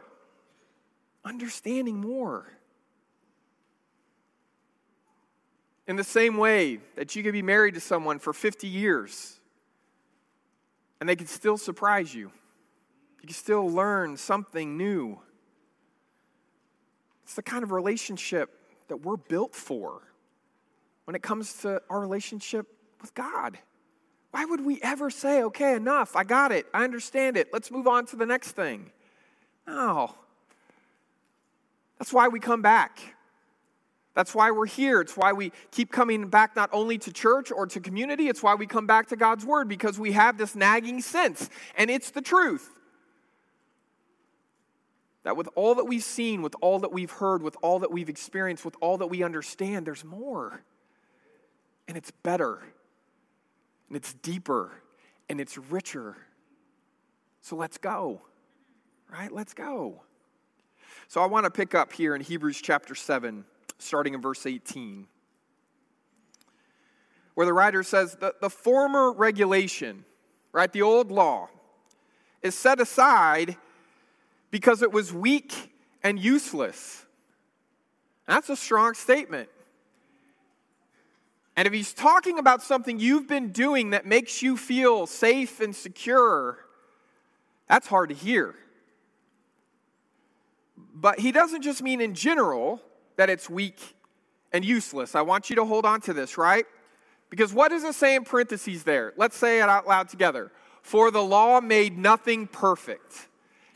understanding 1.23 1.97
more? 1.97 2.51
In 5.87 5.97
the 5.97 6.03
same 6.03 6.37
way 6.37 6.79
that 6.95 7.15
you 7.15 7.21
could 7.21 7.33
be 7.33 7.41
married 7.41 7.75
to 7.75 7.79
someone 7.79 8.17
for 8.17 8.33
50 8.33 8.67
years 8.67 9.39
and 10.99 11.07
they 11.07 11.15
could 11.15 11.29
still 11.29 11.57
surprise 11.57 12.15
you, 12.15 12.31
you 13.21 13.27
can 13.27 13.35
still 13.35 13.69
learn 13.69 14.17
something 14.17 14.77
new. 14.77 15.19
It's 17.23 17.35
the 17.35 17.43
kind 17.43 17.63
of 17.63 17.71
relationship 17.71 18.51
that 18.87 18.97
we're 18.97 19.17
built 19.17 19.53
for 19.55 20.01
when 21.05 21.15
it 21.15 21.21
comes 21.21 21.53
to 21.61 21.81
our 21.89 21.99
relationship 21.99 22.67
with 23.01 23.13
God. 23.13 23.57
Why 24.31 24.43
would 24.43 24.65
we 24.65 24.81
ever 24.81 25.09
say, 25.09 25.43
okay, 25.43 25.75
enough, 25.75 26.15
I 26.15 26.25
got 26.25 26.51
it, 26.51 26.65
I 26.73 26.83
understand 26.83 27.37
it, 27.37 27.53
let's 27.53 27.71
move 27.71 27.87
on 27.87 28.05
to 28.07 28.17
the 28.17 28.25
next 28.25 28.51
thing? 28.51 28.91
No. 29.65 30.13
That's 31.97 32.11
why 32.11 32.27
we 32.27 32.41
come 32.41 32.61
back. 32.61 32.99
That's 34.13 34.35
why 34.35 34.51
we're 34.51 34.65
here. 34.65 35.01
It's 35.01 35.15
why 35.15 35.33
we 35.33 35.51
keep 35.71 35.91
coming 35.91 36.27
back 36.27 36.55
not 36.55 36.69
only 36.73 36.97
to 36.97 37.13
church 37.13 37.51
or 37.51 37.65
to 37.67 37.79
community, 37.79 38.27
it's 38.27 38.43
why 38.43 38.55
we 38.55 38.65
come 38.65 38.87
back 38.87 39.07
to 39.07 39.15
God's 39.15 39.45
Word 39.45 39.67
because 39.67 39.99
we 39.99 40.13
have 40.13 40.37
this 40.37 40.55
nagging 40.55 41.01
sense, 41.01 41.49
and 41.77 41.89
it's 41.89 42.11
the 42.11 42.21
truth. 42.21 42.69
That 45.23 45.35
with 45.37 45.49
all 45.55 45.75
that 45.75 45.85
we've 45.85 46.03
seen, 46.03 46.41
with 46.41 46.55
all 46.61 46.79
that 46.79 46.91
we've 46.91 47.11
heard, 47.11 47.41
with 47.41 47.57
all 47.61 47.79
that 47.79 47.91
we've 47.91 48.09
experienced, 48.09 48.63
with 48.63 48.75
all 48.79 48.97
that 48.97 49.07
we 49.07 49.23
understand, 49.23 49.87
there's 49.87 50.03
more. 50.03 50.61
And 51.87 51.97
it's 51.97 52.11
better 52.11 52.61
and 53.87 53.97
it's 53.97 54.13
deeper 54.13 54.71
and 55.29 55.39
it's 55.39 55.57
richer. 55.57 56.17
So 57.41 57.55
let's 57.55 57.77
go, 57.77 58.21
right? 59.11 59.31
Let's 59.31 59.53
go. 59.53 60.01
So 61.07 61.21
I 61.21 61.27
want 61.27 61.45
to 61.45 61.51
pick 61.51 61.75
up 61.75 61.93
here 61.93 62.15
in 62.15 62.21
Hebrews 62.21 62.59
chapter 62.61 62.95
7, 62.95 63.45
starting 63.77 64.13
in 64.13 64.21
verse 64.21 64.45
18, 64.45 65.07
where 67.35 67.45
the 67.45 67.53
writer 67.53 67.83
says 67.83 68.15
that 68.21 68.41
the 68.41 68.49
former 68.49 69.11
regulation, 69.11 70.05
right, 70.51 70.71
the 70.71 70.81
old 70.81 71.11
law, 71.11 71.49
is 72.41 72.55
set 72.55 72.79
aside 72.79 73.57
because 74.51 74.81
it 74.81 74.91
was 74.91 75.13
weak 75.13 75.73
and 76.03 76.19
useless. 76.19 77.05
That's 78.27 78.49
a 78.49 78.55
strong 78.55 78.93
statement. 78.93 79.49
And 81.57 81.67
if 81.67 81.73
he's 81.73 81.93
talking 81.93 82.37
about 82.37 82.61
something 82.61 82.99
you've 82.99 83.27
been 83.27 83.51
doing 83.51 83.91
that 83.91 84.05
makes 84.05 84.41
you 84.41 84.57
feel 84.57 85.07
safe 85.07 85.61
and 85.61 85.75
secure, 85.75 86.59
that's 87.67 87.87
hard 87.87 88.09
to 88.09 88.15
hear. 88.15 88.55
But 90.93 91.19
he 91.19 91.31
doesn't 91.31 91.61
just 91.61 91.81
mean 91.81 92.01
in 92.01 92.13
general 92.13 92.81
that 93.15 93.29
it's 93.29 93.49
weak 93.49 93.79
and 94.51 94.65
useless. 94.65 95.15
I 95.15 95.21
want 95.21 95.49
you 95.49 95.55
to 95.57 95.65
hold 95.65 95.85
on 95.85 96.01
to 96.01 96.13
this, 96.13 96.37
right? 96.37 96.65
Because 97.29 97.53
what 97.53 97.69
does 97.69 97.83
it 97.83 97.95
say 97.95 98.15
in 98.15 98.23
parentheses 98.23 98.83
there? 98.83 99.13
Let's 99.17 99.37
say 99.37 99.61
it 99.61 99.69
out 99.69 99.87
loud 99.87 100.09
together. 100.09 100.51
For 100.81 101.09
the 101.09 101.23
law 101.23 101.61
made 101.61 101.97
nothing 101.97 102.47
perfect. 102.47 103.27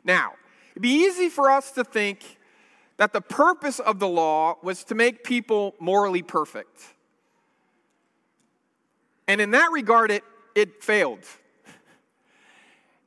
Now, 0.03 0.33
it'd 0.71 0.81
be 0.81 1.05
easy 1.05 1.29
for 1.29 1.49
us 1.49 1.71
to 1.71 1.83
think 1.83 2.37
that 2.97 3.13
the 3.13 3.21
purpose 3.21 3.79
of 3.79 3.99
the 3.99 4.07
law 4.07 4.57
was 4.61 4.83
to 4.85 4.95
make 4.95 5.23
people 5.23 5.75
morally 5.79 6.21
perfect. 6.21 6.93
And 9.29 9.39
in 9.39 9.51
that 9.51 9.69
regard, 9.71 10.09
it, 10.09 10.23
it 10.55 10.83
failed. 10.83 11.23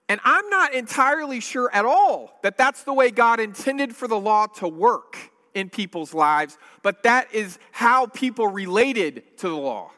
And 0.09 0.21
I'm 0.23 0.49
not 0.51 0.73
entirely 0.73 1.41
sure 1.41 1.69
at 1.75 1.85
all 1.85 2.39
that 2.45 2.57
that's 2.57 2.85
the 2.85 2.93
way 2.93 3.11
God 3.11 3.41
intended 3.41 3.97
for 3.97 4.07
the 4.07 4.19
law 4.19 4.47
to 4.59 4.69
work 4.69 5.17
in 5.53 5.69
people's 5.69 6.15
lives, 6.15 6.59
but 6.83 7.03
that 7.03 7.35
is 7.35 7.59
how 7.73 8.07
people 8.07 8.47
related 8.47 9.37
to 9.39 9.49
the 9.49 9.57
law. 9.57 9.91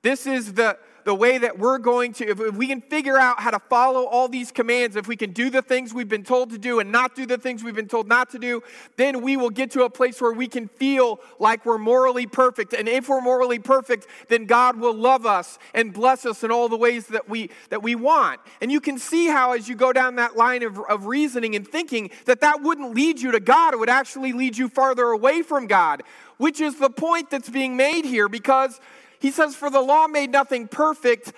This 0.00 0.26
is 0.26 0.54
the, 0.54 0.78
the 1.04 1.14
way 1.14 1.38
that 1.38 1.58
we're 1.58 1.78
going 1.78 2.12
to, 2.14 2.28
if 2.28 2.56
we 2.56 2.66
can 2.66 2.80
figure 2.80 3.16
out 3.16 3.40
how 3.40 3.50
to 3.50 3.58
follow 3.58 4.04
all 4.04 4.28
these 4.28 4.52
commands, 4.52 4.96
if 4.96 5.08
we 5.08 5.16
can 5.16 5.32
do 5.32 5.50
the 5.50 5.62
things 5.62 5.94
we've 5.94 6.08
been 6.08 6.24
told 6.24 6.50
to 6.50 6.58
do 6.58 6.80
and 6.80 6.92
not 6.92 7.14
do 7.14 7.26
the 7.26 7.38
things 7.38 7.64
we've 7.64 7.74
been 7.74 7.88
told 7.88 8.08
not 8.08 8.30
to 8.30 8.38
do, 8.38 8.62
then 8.96 9.22
we 9.22 9.36
will 9.36 9.50
get 9.50 9.70
to 9.72 9.84
a 9.84 9.90
place 9.90 10.20
where 10.20 10.32
we 10.32 10.46
can 10.46 10.68
feel 10.68 11.20
like 11.38 11.64
we're 11.64 11.78
morally 11.78 12.26
perfect. 12.26 12.72
And 12.72 12.88
if 12.88 13.08
we're 13.08 13.20
morally 13.20 13.58
perfect, 13.58 14.06
then 14.28 14.46
God 14.46 14.78
will 14.78 14.94
love 14.94 15.26
us 15.26 15.58
and 15.74 15.92
bless 15.92 16.26
us 16.26 16.44
in 16.44 16.50
all 16.50 16.68
the 16.68 16.76
ways 16.76 17.06
that 17.08 17.28
we, 17.28 17.50
that 17.70 17.82
we 17.82 17.94
want. 17.94 18.40
And 18.60 18.70
you 18.70 18.80
can 18.80 18.98
see 18.98 19.28
how, 19.28 19.52
as 19.52 19.68
you 19.68 19.74
go 19.74 19.92
down 19.92 20.16
that 20.16 20.36
line 20.36 20.62
of, 20.62 20.78
of 20.88 21.06
reasoning 21.06 21.54
and 21.56 21.66
thinking, 21.66 22.10
that 22.26 22.40
that 22.40 22.62
wouldn't 22.62 22.94
lead 22.94 23.20
you 23.20 23.32
to 23.32 23.40
God, 23.40 23.74
it 23.74 23.78
would 23.78 23.90
actually 23.90 24.32
lead 24.32 24.56
you 24.56 24.68
farther 24.68 25.06
away 25.06 25.42
from 25.42 25.66
God, 25.66 26.02
which 26.36 26.60
is 26.60 26.78
the 26.78 26.90
point 26.90 27.30
that's 27.30 27.50
being 27.50 27.76
made 27.76 28.04
here 28.04 28.28
because 28.28 28.80
he 29.20 29.30
says, 29.30 29.54
For 29.54 29.70
the 29.70 29.80
law 29.80 30.08
made 30.08 30.30
nothing 30.30 30.66
perfect, 30.66 31.32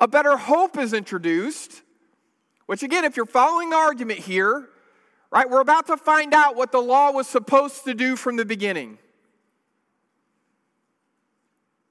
a 0.00 0.08
better 0.08 0.36
hope 0.36 0.76
is 0.76 0.92
introduced. 0.92 1.82
Which, 2.64 2.82
again, 2.82 3.04
if 3.04 3.16
you're 3.16 3.26
following 3.26 3.70
the 3.70 3.76
argument 3.76 4.18
here, 4.20 4.68
right, 5.30 5.48
we're 5.48 5.60
about 5.60 5.86
to 5.86 5.96
find 5.96 6.34
out 6.34 6.56
what 6.56 6.72
the 6.72 6.80
law 6.80 7.12
was 7.12 7.28
supposed 7.28 7.84
to 7.84 7.94
do 7.94 8.16
from 8.16 8.34
the 8.36 8.44
beginning. 8.44 8.98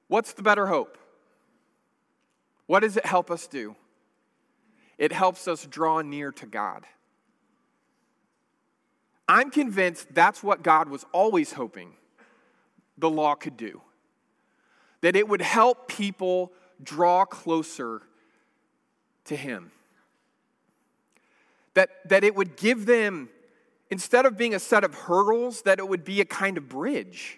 What's 0.08 0.34
the 0.34 0.44
better 0.44 0.68
hope? 0.68 0.98
What 2.66 2.82
does 2.82 2.98
it 2.98 3.06
help 3.06 3.32
us 3.32 3.48
do? 3.48 3.75
It 4.98 5.12
helps 5.12 5.48
us 5.48 5.66
draw 5.66 6.02
near 6.02 6.32
to 6.34 6.46
God. 6.46 6.86
I'm 9.28 9.52
convinced 9.52 10.14
that's 10.14 10.44
what 10.44 10.64
God 10.64 10.90
was 10.90 11.06
always 11.12 11.54
hoping 11.54 11.94
the 12.98 13.10
law 13.10 13.36
could 13.36 13.58
do 13.58 13.82
that 15.06 15.16
it 15.16 15.28
would 15.28 15.44
help 15.44 15.88
people 15.88 16.52
draw 16.82 17.26
closer 17.26 18.02
to 19.24 19.36
Him. 19.36 19.72
That, 21.76 21.92
that 22.10 22.24
it 22.24 22.34
would 22.34 22.58
give 22.58 22.88
them, 22.88 23.30
instead 23.92 24.26
of 24.26 24.36
being 24.36 24.56
a 24.56 24.60
set 24.60 24.84
of 24.84 24.96
hurdles, 24.96 25.62
that 25.62 25.78
it 25.78 25.88
would 25.88 26.04
be 26.04 26.22
a 26.22 26.26
kind 26.26 26.58
of 26.58 26.68
bridge. 26.68 27.38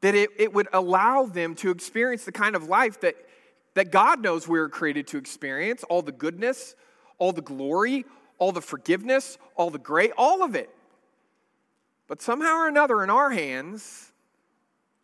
That 0.00 0.16
it, 0.16 0.30
it 0.36 0.52
would 0.52 0.66
allow 0.72 1.26
them 1.26 1.54
to 1.54 1.70
experience 1.70 2.24
the 2.24 2.32
kind 2.32 2.56
of 2.56 2.64
life 2.64 3.00
that, 3.02 3.14
that 3.74 3.92
God 3.92 4.20
knows 4.20 4.48
we 4.48 4.58
are 4.58 4.68
created 4.68 5.06
to 5.06 5.18
experience 5.18 5.84
all 5.84 6.02
the 6.02 6.10
goodness, 6.10 6.74
all 7.18 7.30
the 7.30 7.42
glory, 7.42 8.04
all 8.38 8.50
the 8.50 8.60
forgiveness, 8.60 9.38
all 9.54 9.70
the 9.70 9.78
great, 9.78 10.10
all 10.18 10.42
of 10.42 10.56
it. 10.56 10.70
But 12.08 12.20
somehow 12.20 12.56
or 12.56 12.66
another, 12.66 13.04
in 13.04 13.10
our 13.10 13.30
hands, 13.30 14.09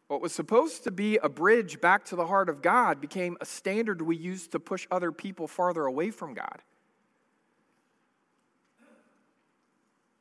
what 0.08 0.20
was 0.20 0.32
supposed 0.32 0.84
to 0.84 0.90
be 0.90 1.18
a 1.18 1.28
bridge 1.28 1.80
back 1.80 2.04
to 2.06 2.16
the 2.16 2.26
heart 2.26 2.48
of 2.48 2.62
God 2.62 3.00
became 3.00 3.36
a 3.40 3.44
standard 3.44 4.00
we 4.00 4.16
use 4.16 4.46
to 4.48 4.60
push 4.60 4.86
other 4.90 5.10
people 5.10 5.48
farther 5.48 5.84
away 5.84 6.10
from 6.10 6.34
God. 6.34 6.62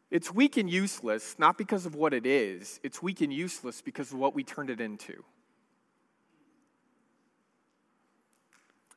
It's 0.10 0.34
weak 0.34 0.58
and 0.58 0.70
useless, 0.70 1.36
not 1.38 1.58
because 1.58 1.86
of 1.86 1.94
what 1.94 2.14
it 2.14 2.26
is, 2.26 2.80
it's 2.84 3.02
weak 3.02 3.22
and 3.22 3.34
useless 3.34 3.82
because 3.82 4.12
of 4.12 4.18
what 4.18 4.34
we 4.34 4.44
turned 4.44 4.70
it 4.70 4.80
into. 4.82 5.24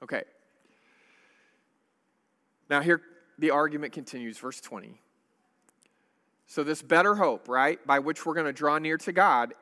Okay. 0.03 0.23
Now, 2.71 2.81
here 2.81 3.03
the 3.39 3.51
argument 3.51 3.93
continues, 3.93 4.39
verse 4.39 4.61
20. 4.61 5.01
So, 6.47 6.63
this 6.63 6.83
better 6.83 7.15
hope, 7.15 7.49
right, 7.49 7.85
by 7.87 7.99
which 7.99 8.25
we're 8.25 8.35
going 8.35 8.47
to 8.47 8.53
draw 8.53 8.79
near 8.79 8.97
to 8.99 9.13
God, 9.13 9.55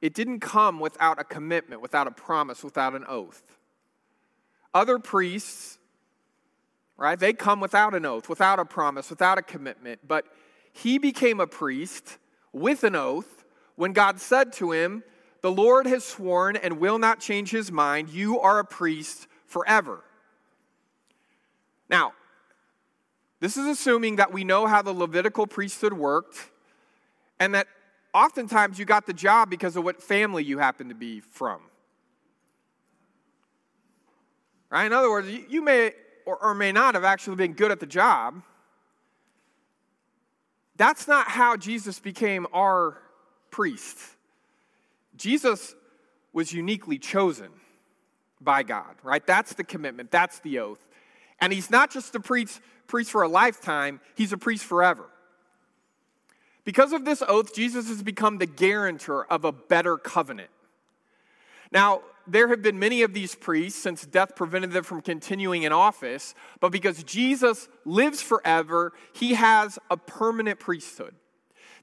it 0.00 0.14
didn't 0.14 0.40
come 0.40 0.78
without 0.78 1.20
a 1.20 1.24
commitment, 1.24 1.80
without 1.80 2.06
a 2.06 2.10
promise, 2.10 2.62
without 2.62 2.94
an 2.94 3.04
oath. 3.08 3.42
Other 4.74 4.98
priests, 4.98 5.78
right, 6.96 7.18
they 7.18 7.32
come 7.32 7.60
without 7.60 7.94
an 7.94 8.04
oath, 8.04 8.28
without 8.28 8.58
a 8.58 8.64
promise, 8.64 9.08
without 9.08 9.38
a 9.38 9.42
commitment. 9.42 10.00
But 10.06 10.26
he 10.72 10.98
became 10.98 11.40
a 11.40 11.46
priest 11.46 12.18
with 12.52 12.84
an 12.84 12.94
oath 12.94 13.44
when 13.76 13.92
God 13.92 14.20
said 14.20 14.52
to 14.54 14.72
him, 14.72 15.02
the 15.42 15.52
Lord 15.52 15.86
has 15.86 16.04
sworn 16.04 16.56
and 16.56 16.78
will 16.78 16.98
not 16.98 17.20
change 17.20 17.50
his 17.50 17.70
mind. 17.70 18.10
You 18.10 18.40
are 18.40 18.58
a 18.58 18.64
priest 18.64 19.28
forever. 19.46 20.02
Now, 21.88 22.12
this 23.40 23.56
is 23.56 23.66
assuming 23.66 24.16
that 24.16 24.32
we 24.32 24.44
know 24.44 24.66
how 24.66 24.82
the 24.82 24.92
Levitical 24.92 25.46
priesthood 25.46 25.92
worked 25.92 26.50
and 27.38 27.54
that 27.54 27.68
oftentimes 28.16 28.78
you 28.78 28.86
got 28.86 29.06
the 29.06 29.12
job 29.12 29.50
because 29.50 29.76
of 29.76 29.84
what 29.84 30.02
family 30.02 30.42
you 30.42 30.56
happen 30.58 30.88
to 30.88 30.94
be 30.94 31.20
from. 31.20 31.60
Right? 34.70 34.86
In 34.86 34.92
other 34.94 35.10
words, 35.10 35.28
you 35.48 35.62
may 35.62 35.92
or, 36.24 36.54
may 36.54 36.72
not 36.72 36.94
have 36.94 37.04
actually 37.04 37.36
been 37.36 37.52
good 37.52 37.70
at 37.70 37.78
the 37.78 37.86
job. 37.86 38.42
That's 40.76 41.06
not 41.06 41.28
how 41.28 41.56
Jesus 41.56 42.00
became 42.00 42.46
our 42.52 42.98
priest. 43.50 43.98
Jesus 45.16 45.74
was 46.32 46.52
uniquely 46.52 46.98
chosen 46.98 47.50
by 48.40 48.62
God, 48.62 48.96
right? 49.02 49.24
That's 49.26 49.54
the 49.54 49.64
commitment, 49.64 50.10
that's 50.10 50.40
the 50.40 50.58
oath. 50.58 50.84
And 51.40 51.52
he's 51.52 51.70
not 51.70 51.90
just 51.90 52.14
a 52.14 52.20
priest, 52.20 52.60
priest 52.86 53.10
for 53.10 53.22
a 53.22 53.28
lifetime, 53.28 54.00
he's 54.14 54.32
a 54.32 54.38
priest 54.38 54.64
forever. 54.64 55.06
Because 56.66 56.92
of 56.92 57.04
this 57.04 57.22
oath, 57.26 57.54
Jesus 57.54 57.88
has 57.88 58.02
become 58.02 58.38
the 58.38 58.46
guarantor 58.46 59.24
of 59.32 59.44
a 59.44 59.52
better 59.52 59.96
covenant. 59.96 60.50
Now, 61.70 62.02
there 62.26 62.48
have 62.48 62.60
been 62.60 62.80
many 62.80 63.02
of 63.02 63.14
these 63.14 63.36
priests 63.36 63.80
since 63.80 64.04
death 64.04 64.34
prevented 64.34 64.72
them 64.72 64.82
from 64.82 65.00
continuing 65.00 65.62
in 65.62 65.72
office, 65.72 66.34
but 66.58 66.72
because 66.72 67.04
Jesus 67.04 67.68
lives 67.84 68.20
forever, 68.20 68.92
he 69.12 69.34
has 69.34 69.78
a 69.90 69.96
permanent 69.96 70.58
priesthood. 70.58 71.14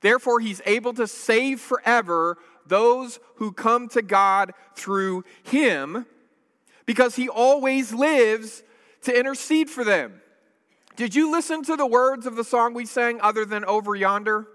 Therefore, 0.02 0.42
he's 0.42 0.62
able 0.66 0.94
to 0.96 1.08
save 1.08 1.62
forever 1.62 2.38
those 2.68 3.22
who 3.36 3.54
come 3.54 3.88
to 3.90 4.02
God 4.02 4.52
through 4.76 5.24
him 5.44 6.06
because 6.86 7.16
he 7.16 7.30
always 7.30 7.94
lives 7.94 8.64
to 9.04 9.18
intercede 9.18 9.70
for 9.70 9.86
them. 9.86 10.22
Did 10.98 11.16
you 11.16 11.32
listen 11.32 11.64
to 11.64 11.78
the 11.78 11.88
words 11.88 12.26
of 12.26 12.36
the 12.36 12.44
song 12.44 12.74
we 12.74 12.86
sang, 12.86 13.22
other 13.22 13.46
than 13.46 13.64
Over 13.64 13.96
Yonder? 13.96 14.46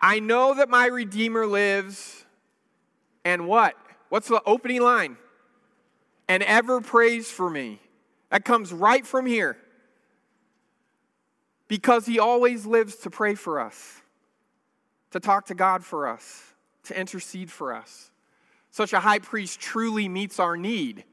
I 0.00 0.20
know 0.20 0.54
that 0.54 0.68
my 0.68 0.86
Redeemer 0.86 1.46
lives, 1.46 2.24
and 3.24 3.46
what? 3.46 3.74
What's 4.08 4.28
the 4.28 4.42
opening 4.46 4.82
line? 4.82 5.16
And 6.28 6.42
ever 6.42 6.80
prays 6.80 7.30
for 7.30 7.50
me. 7.50 7.80
That 8.30 8.44
comes 8.44 8.72
right 8.72 9.06
from 9.06 9.26
here. 9.26 9.56
Because 11.68 12.06
he 12.06 12.18
always 12.18 12.66
lives 12.66 12.96
to 12.96 13.10
pray 13.10 13.34
for 13.34 13.60
us, 13.60 14.00
to 15.10 15.20
talk 15.20 15.46
to 15.46 15.54
God 15.54 15.84
for 15.84 16.08
us, 16.08 16.42
to 16.84 16.98
intercede 16.98 17.50
for 17.50 17.74
us. 17.74 18.10
Such 18.70 18.92
a 18.92 19.00
high 19.00 19.18
priest 19.18 19.60
truly 19.60 20.08
meets 20.08 20.38
our 20.38 20.56
need 20.56 21.04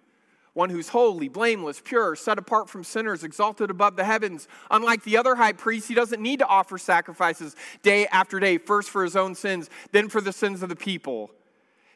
one 0.58 0.72
who's 0.72 0.90
holy, 0.90 1.30
blameless, 1.30 1.80
pure, 1.86 2.16
set 2.16 2.40
apart 2.40 2.68
from 2.68 2.84
sinners, 2.84 3.24
exalted 3.24 3.70
above 3.70 3.96
the 3.96 4.04
heavens. 4.04 4.48
Unlike 4.72 5.04
the 5.04 5.16
other 5.16 5.36
high 5.36 5.54
priests, 5.54 5.88
he 5.88 5.94
doesn't 5.94 6.20
need 6.20 6.40
to 6.40 6.48
offer 6.48 6.80
sacrifices 6.80 7.56
day 7.84 8.08
after 8.08 8.40
day, 8.40 8.58
first 8.58 8.90
for 8.90 9.04
his 9.04 9.16
own 9.16 9.36
sins, 9.36 9.70
then 9.92 10.10
for 10.10 10.20
the 10.20 10.34
sins 10.34 10.64
of 10.64 10.70
the 10.70 10.76
people. 10.76 11.30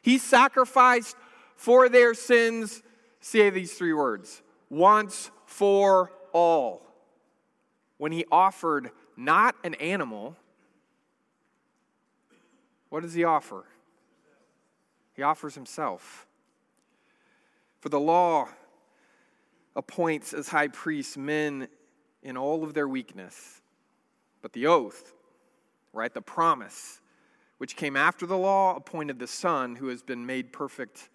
He 0.00 0.16
sacrificed 0.16 1.16
for 1.56 1.88
their 1.88 2.14
sins, 2.14 2.84
say 3.20 3.50
these 3.50 3.74
three 3.74 3.92
words 3.92 4.42
once 4.70 5.32
for 5.44 6.12
all. 6.32 6.82
When 7.98 8.12
he 8.12 8.24
offered 8.30 8.92
not 9.16 9.56
an 9.64 9.74
animal, 9.74 10.36
what 12.90 13.02
does 13.02 13.14
he 13.14 13.24
offer? 13.24 13.64
He 15.14 15.22
offers 15.22 15.56
himself. 15.56 16.28
For 17.82 17.88
the 17.88 18.00
law 18.00 18.48
appoints 19.74 20.32
as 20.32 20.48
high 20.48 20.68
priests 20.68 21.16
men 21.16 21.66
in 22.22 22.36
all 22.36 22.62
of 22.62 22.74
their 22.74 22.86
weakness. 22.86 23.60
But 24.40 24.52
the 24.52 24.68
oath, 24.68 25.12
right, 25.92 26.14
the 26.14 26.22
promise, 26.22 27.00
which 27.58 27.74
came 27.74 27.96
after 27.96 28.24
the 28.24 28.38
law, 28.38 28.76
appointed 28.76 29.18
the 29.18 29.26
Son 29.26 29.74
who 29.74 29.88
has 29.88 30.00
been 30.00 30.24
made 30.24 30.52
perfect 30.52 31.08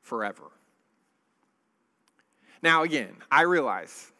forever. 0.00 0.44
Now, 2.62 2.84
again, 2.84 3.16
I 3.30 3.42
realize 3.42 4.10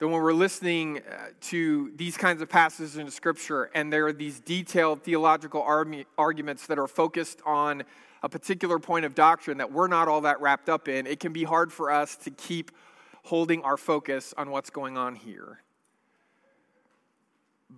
that 0.00 0.08
when 0.08 0.20
we're 0.20 0.32
listening 0.32 0.98
uh, 0.98 1.28
to 1.42 1.92
these 1.94 2.16
kinds 2.16 2.42
of 2.42 2.48
passages 2.48 2.96
in 2.96 3.08
Scripture 3.08 3.70
and 3.72 3.92
there 3.92 4.08
are 4.08 4.12
these 4.12 4.40
detailed 4.40 5.04
theological 5.04 5.62
arguments 6.18 6.66
that 6.66 6.76
are 6.76 6.88
focused 6.88 7.40
on 7.46 7.84
a 8.22 8.28
particular 8.28 8.78
point 8.78 9.04
of 9.04 9.14
doctrine 9.14 9.58
that 9.58 9.72
we're 9.72 9.88
not 9.88 10.08
all 10.08 10.22
that 10.22 10.40
wrapped 10.40 10.68
up 10.68 10.88
in, 10.88 11.06
it 11.06 11.20
can 11.20 11.32
be 11.32 11.44
hard 11.44 11.72
for 11.72 11.90
us 11.90 12.16
to 12.16 12.30
keep 12.30 12.70
holding 13.24 13.62
our 13.62 13.76
focus 13.76 14.32
on 14.36 14.50
what's 14.50 14.70
going 14.70 14.96
on 14.96 15.14
here. 15.14 15.60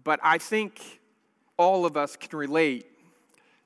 But 0.02 0.20
I 0.22 0.38
think 0.38 1.00
all 1.56 1.86
of 1.86 1.96
us 1.96 2.16
can 2.16 2.36
relate 2.36 2.86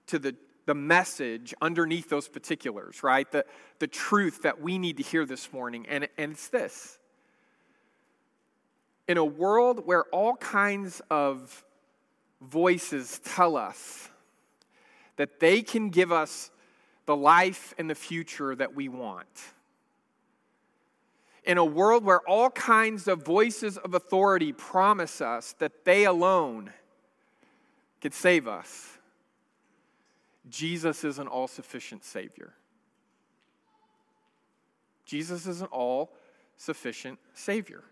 to 0.09 0.19
the, 0.19 0.37
the 0.67 0.75
message 0.75 1.55
underneath 1.61 2.09
those 2.09 2.29
particulars, 2.29 3.03
right? 3.03 3.31
The, 3.31 3.45
the 3.79 3.87
truth 3.87 4.43
that 4.43 4.61
we 4.61 4.79
need 4.79 4.99
to 4.99 5.03
hear 5.03 5.25
this 5.25 5.53
morning. 5.53 5.87
And, 5.89 6.09
and 6.17 6.33
it's 6.33 6.49
this 6.49 6.99
In 9.09 9.17
a 9.17 9.25
world 9.25 9.87
where 9.87 10.05
all 10.05 10.37
kinds 10.37 11.01
of 11.11 11.65
voices 12.41 13.21
tell 13.25 13.57
us 13.57 14.11
that 15.17 15.41
they 15.41 15.63
can 15.63 15.91
give 15.91 16.13
us 16.13 16.51
the 17.09 17.17
life 17.17 17.73
and 17.79 17.89
the 17.89 17.95
future 17.95 18.55
that 18.55 18.75
we 18.75 18.87
want. 18.87 19.27
In 21.43 21.57
a 21.57 21.65
world 21.65 22.05
where 22.05 22.21
all 22.29 22.51
kinds 22.51 23.09
of 23.09 23.25
voices 23.25 23.79
of 23.79 23.95
authority 23.95 24.53
promise 24.53 25.23
us 25.23 25.55
that 25.59 25.87
they 25.87 26.05
alone 26.05 26.71
could 28.03 28.13
save 28.13 28.47
us, 28.47 28.99
Jesus 30.51 31.03
is 31.03 31.19
an 31.19 31.29
all 31.29 31.49
sufficient 31.49 32.05
Savior. 32.05 32.53
Jesus 35.07 35.47
is 35.47 35.63
an 35.63 35.69
all 35.69 36.13
sufficient 36.59 37.19
Savior. 37.33 37.85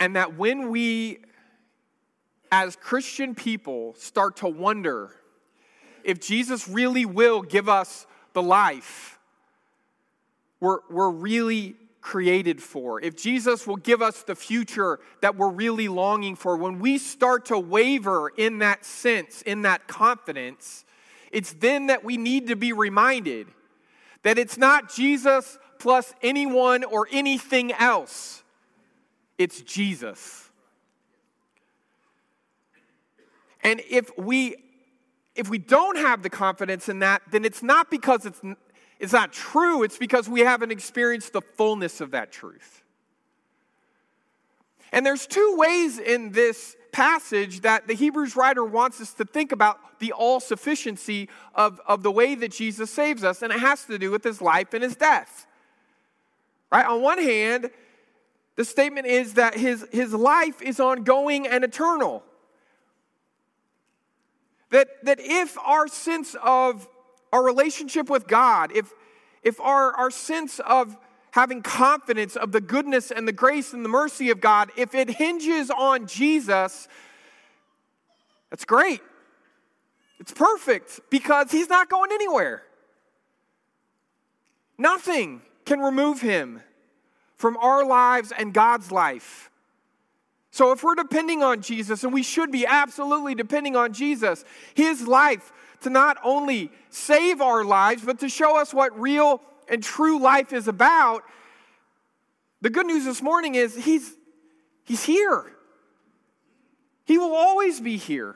And 0.00 0.16
that 0.16 0.38
when 0.38 0.70
we, 0.70 1.18
as 2.50 2.76
Christian 2.76 3.34
people, 3.34 3.94
start 3.94 4.36
to 4.36 4.48
wonder 4.48 5.10
if 6.04 6.20
Jesus 6.20 6.68
really 6.68 7.04
will 7.04 7.42
give 7.42 7.68
us 7.68 8.06
the 8.32 8.42
life 8.42 9.18
we're, 10.60 10.78
we're 10.90 11.10
really 11.10 11.76
created 12.00 12.62
for, 12.62 13.00
if 13.02 13.16
Jesus 13.16 13.66
will 13.66 13.76
give 13.76 14.00
us 14.00 14.22
the 14.22 14.34
future 14.34 14.98
that 15.20 15.36
we're 15.36 15.50
really 15.50 15.88
longing 15.88 16.36
for, 16.36 16.56
when 16.56 16.78
we 16.78 16.96
start 16.96 17.46
to 17.46 17.58
waver 17.58 18.30
in 18.30 18.58
that 18.58 18.84
sense, 18.84 19.42
in 19.42 19.62
that 19.62 19.86
confidence, 19.88 20.84
it's 21.30 21.52
then 21.54 21.88
that 21.88 22.04
we 22.04 22.16
need 22.16 22.46
to 22.46 22.56
be 22.56 22.72
reminded 22.72 23.48
that 24.22 24.38
it's 24.38 24.56
not 24.56 24.92
Jesus 24.92 25.58
plus 25.78 26.14
anyone 26.22 26.82
or 26.82 27.06
anything 27.12 27.72
else, 27.72 28.42
it's 29.36 29.60
Jesus. 29.60 30.47
And 33.68 33.82
if 33.90 34.10
we 34.16 34.56
if 35.36 35.48
we 35.48 35.58
don't 35.58 35.96
have 35.96 36.22
the 36.22 36.30
confidence 36.30 36.88
in 36.88 37.00
that, 37.00 37.22
then 37.30 37.44
it's 37.44 37.62
not 37.62 37.90
because 37.90 38.26
it's, 38.26 38.40
it's 38.98 39.12
not 39.12 39.32
true, 39.32 39.84
it's 39.84 39.98
because 39.98 40.28
we 40.28 40.40
haven't 40.40 40.72
experienced 40.72 41.32
the 41.32 41.42
fullness 41.42 42.00
of 42.00 42.10
that 42.10 42.32
truth. 42.32 42.82
And 44.90 45.06
there's 45.06 45.28
two 45.28 45.54
ways 45.56 45.98
in 45.98 46.32
this 46.32 46.76
passage 46.90 47.60
that 47.60 47.86
the 47.86 47.94
Hebrews 47.94 48.34
writer 48.34 48.64
wants 48.64 49.00
us 49.00 49.12
to 49.14 49.24
think 49.24 49.52
about 49.52 49.78
the 50.00 50.10
all 50.10 50.40
sufficiency 50.40 51.28
of, 51.54 51.80
of 51.86 52.02
the 52.02 52.10
way 52.10 52.34
that 52.34 52.50
Jesus 52.50 52.90
saves 52.90 53.22
us, 53.22 53.42
and 53.42 53.52
it 53.52 53.60
has 53.60 53.84
to 53.84 53.98
do 53.98 54.10
with 54.10 54.24
his 54.24 54.40
life 54.40 54.74
and 54.74 54.82
his 54.82 54.96
death. 54.96 55.46
Right? 56.72 56.86
On 56.86 57.00
one 57.00 57.22
hand, 57.22 57.70
the 58.56 58.64
statement 58.64 59.06
is 59.06 59.34
that 59.34 59.54
his, 59.54 59.86
his 59.92 60.12
life 60.12 60.60
is 60.62 60.80
ongoing 60.80 61.46
and 61.46 61.62
eternal. 61.62 62.24
That, 64.70 64.88
that 65.04 65.18
if 65.20 65.58
our 65.58 65.88
sense 65.88 66.36
of 66.42 66.88
our 67.32 67.42
relationship 67.42 68.10
with 68.10 68.26
God, 68.26 68.70
if, 68.74 68.92
if 69.42 69.60
our, 69.60 69.92
our 69.92 70.10
sense 70.10 70.60
of 70.60 70.96
having 71.32 71.62
confidence 71.62 72.36
of 72.36 72.52
the 72.52 72.60
goodness 72.60 73.10
and 73.10 73.26
the 73.26 73.32
grace 73.32 73.72
and 73.72 73.84
the 73.84 73.88
mercy 73.88 74.30
of 74.30 74.40
God, 74.40 74.70
if 74.76 74.94
it 74.94 75.10
hinges 75.10 75.70
on 75.70 76.06
Jesus, 76.06 76.88
that's 78.50 78.64
great. 78.64 79.00
It's 80.18 80.32
perfect 80.32 81.00
because 81.10 81.50
he's 81.50 81.68
not 81.68 81.88
going 81.88 82.10
anywhere. 82.12 82.62
Nothing 84.76 85.42
can 85.64 85.80
remove 85.80 86.20
him 86.20 86.60
from 87.36 87.56
our 87.58 87.84
lives 87.84 88.32
and 88.36 88.52
God's 88.52 88.90
life. 88.90 89.50
So 90.58 90.72
if 90.72 90.82
we're 90.82 90.96
depending 90.96 91.44
on 91.44 91.62
Jesus, 91.62 92.02
and 92.02 92.12
we 92.12 92.24
should 92.24 92.50
be 92.50 92.66
absolutely 92.66 93.36
depending 93.36 93.76
on 93.76 93.92
Jesus, 93.92 94.44
his 94.74 95.06
life 95.06 95.52
to 95.82 95.88
not 95.88 96.18
only 96.24 96.72
save 96.90 97.40
our 97.40 97.62
lives, 97.62 98.02
but 98.04 98.18
to 98.18 98.28
show 98.28 98.58
us 98.60 98.74
what 98.74 98.98
real 98.98 99.40
and 99.68 99.84
true 99.84 100.18
life 100.18 100.52
is 100.52 100.66
about, 100.66 101.22
the 102.60 102.70
good 102.70 102.86
news 102.86 103.04
this 103.04 103.22
morning 103.22 103.54
is 103.54 103.76
he's, 103.76 104.16
he's 104.82 105.04
here. 105.04 105.46
He 107.04 107.18
will 107.18 107.36
always 107.36 107.80
be 107.80 107.96
here. 107.96 108.34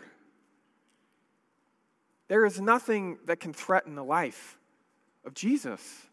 There 2.28 2.44
is 2.44 2.60
nothing 2.60 3.18
that 3.24 3.40
can 3.40 3.52
threaten 3.52 3.96
the 3.96 4.04
life 4.04 4.60
of 5.24 5.34
Jesus. 5.34 6.06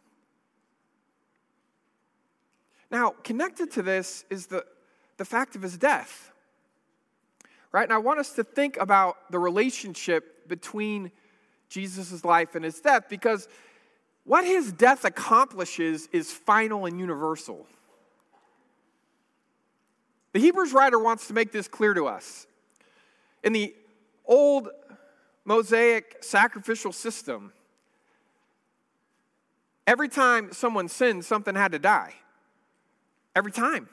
Now, 2.89 3.13
connected 3.23 3.69
to 3.73 3.83
this 3.83 4.25
is 4.31 4.47
the, 4.47 4.65
the 5.19 5.25
fact 5.25 5.55
of 5.55 5.61
his 5.61 5.77
death. 5.77 6.31
Right? 7.71 7.83
And 7.83 7.93
I 7.93 7.99
want 7.99 8.19
us 8.19 8.31
to 8.33 8.43
think 8.43 8.77
about 8.77 9.31
the 9.31 9.37
relationship 9.37 10.47
between 10.47 11.11
Jesus' 11.69 12.25
life 12.25 12.55
and 12.55 12.65
his 12.65 12.79
death 12.79 13.03
because 13.09 13.47
what 14.23 14.43
his 14.43 14.71
death 14.71 15.05
accomplishes 15.05 16.09
is 16.11 16.31
final 16.31 16.87
and 16.87 16.99
universal. 16.99 17.67
The 20.33 20.39
Hebrews 20.39 20.73
writer 20.73 20.97
wants 20.97 21.27
to 21.27 21.33
make 21.33 21.51
this 21.51 21.67
clear 21.67 21.93
to 21.93 22.07
us. 22.07 22.47
In 23.43 23.53
the 23.53 23.75
old 24.25 24.69
Mosaic 25.45 26.17
sacrificial 26.21 26.91
system, 26.91 27.51
every 29.85 30.07
time 30.09 30.53
someone 30.53 30.87
sinned, 30.87 31.25
something 31.25 31.55
had 31.55 31.73
to 31.73 31.79
die 31.79 32.13
every 33.35 33.51
time. 33.51 33.89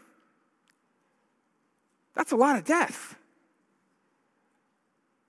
That's 2.17 2.33
a 2.33 2.37
lot 2.37 2.57
of 2.57 2.65
death. 2.65 3.15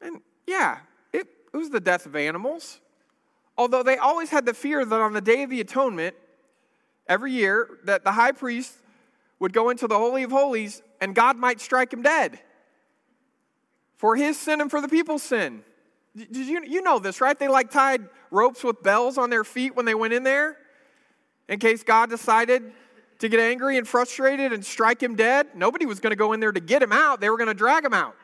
And 0.01 0.21
yeah, 0.47 0.79
it, 1.13 1.27
it 1.53 1.57
was 1.57 1.69
the 1.69 1.81
death 1.81 2.05
of 2.05 2.15
animals. 2.15 2.79
Although 3.57 3.83
they 3.83 3.97
always 3.97 4.29
had 4.29 4.45
the 4.45 4.53
fear 4.53 4.85
that 4.85 4.99
on 4.99 5.13
the 5.13 5.21
day 5.21 5.43
of 5.43 5.49
the 5.49 5.59
atonement, 5.59 6.15
every 7.07 7.33
year, 7.33 7.79
that 7.83 8.03
the 8.03 8.13
high 8.13 8.31
priest 8.31 8.73
would 9.39 9.51
go 9.53 9.69
into 9.69 9.87
the 9.87 9.97
Holy 9.97 10.23
of 10.23 10.31
Holies 10.31 10.81
and 11.01 11.13
God 11.13 11.37
might 11.37 11.59
strike 11.59 11.91
him 11.91 12.01
dead 12.01 12.39
for 13.97 14.15
his 14.15 14.39
sin 14.39 14.61
and 14.61 14.71
for 14.71 14.79
the 14.79 14.87
people's 14.87 15.23
sin. 15.23 15.63
Did 16.15 16.35
you, 16.35 16.63
you 16.65 16.81
know 16.81 16.99
this, 16.99 17.19
right? 17.19 17.37
They 17.37 17.47
like 17.47 17.69
tied 17.69 18.07
ropes 18.31 18.63
with 18.63 18.81
bells 18.81 19.17
on 19.17 19.29
their 19.29 19.43
feet 19.43 19.75
when 19.75 19.85
they 19.85 19.93
went 19.93 20.13
in 20.13 20.23
there 20.23 20.57
in 21.49 21.59
case 21.59 21.83
God 21.83 22.09
decided 22.09 22.71
to 23.19 23.29
get 23.29 23.39
angry 23.39 23.77
and 23.77 23.87
frustrated 23.87 24.53
and 24.53 24.63
strike 24.63 25.01
him 25.01 25.15
dead. 25.15 25.47
Nobody 25.55 25.85
was 25.85 25.99
going 25.99 26.11
to 26.11 26.17
go 26.17 26.33
in 26.33 26.39
there 26.39 26.51
to 26.51 26.59
get 26.59 26.81
him 26.81 26.91
out, 26.91 27.21
they 27.21 27.29
were 27.29 27.37
going 27.37 27.47
to 27.47 27.53
drag 27.53 27.83
him 27.83 27.93
out. 27.93 28.15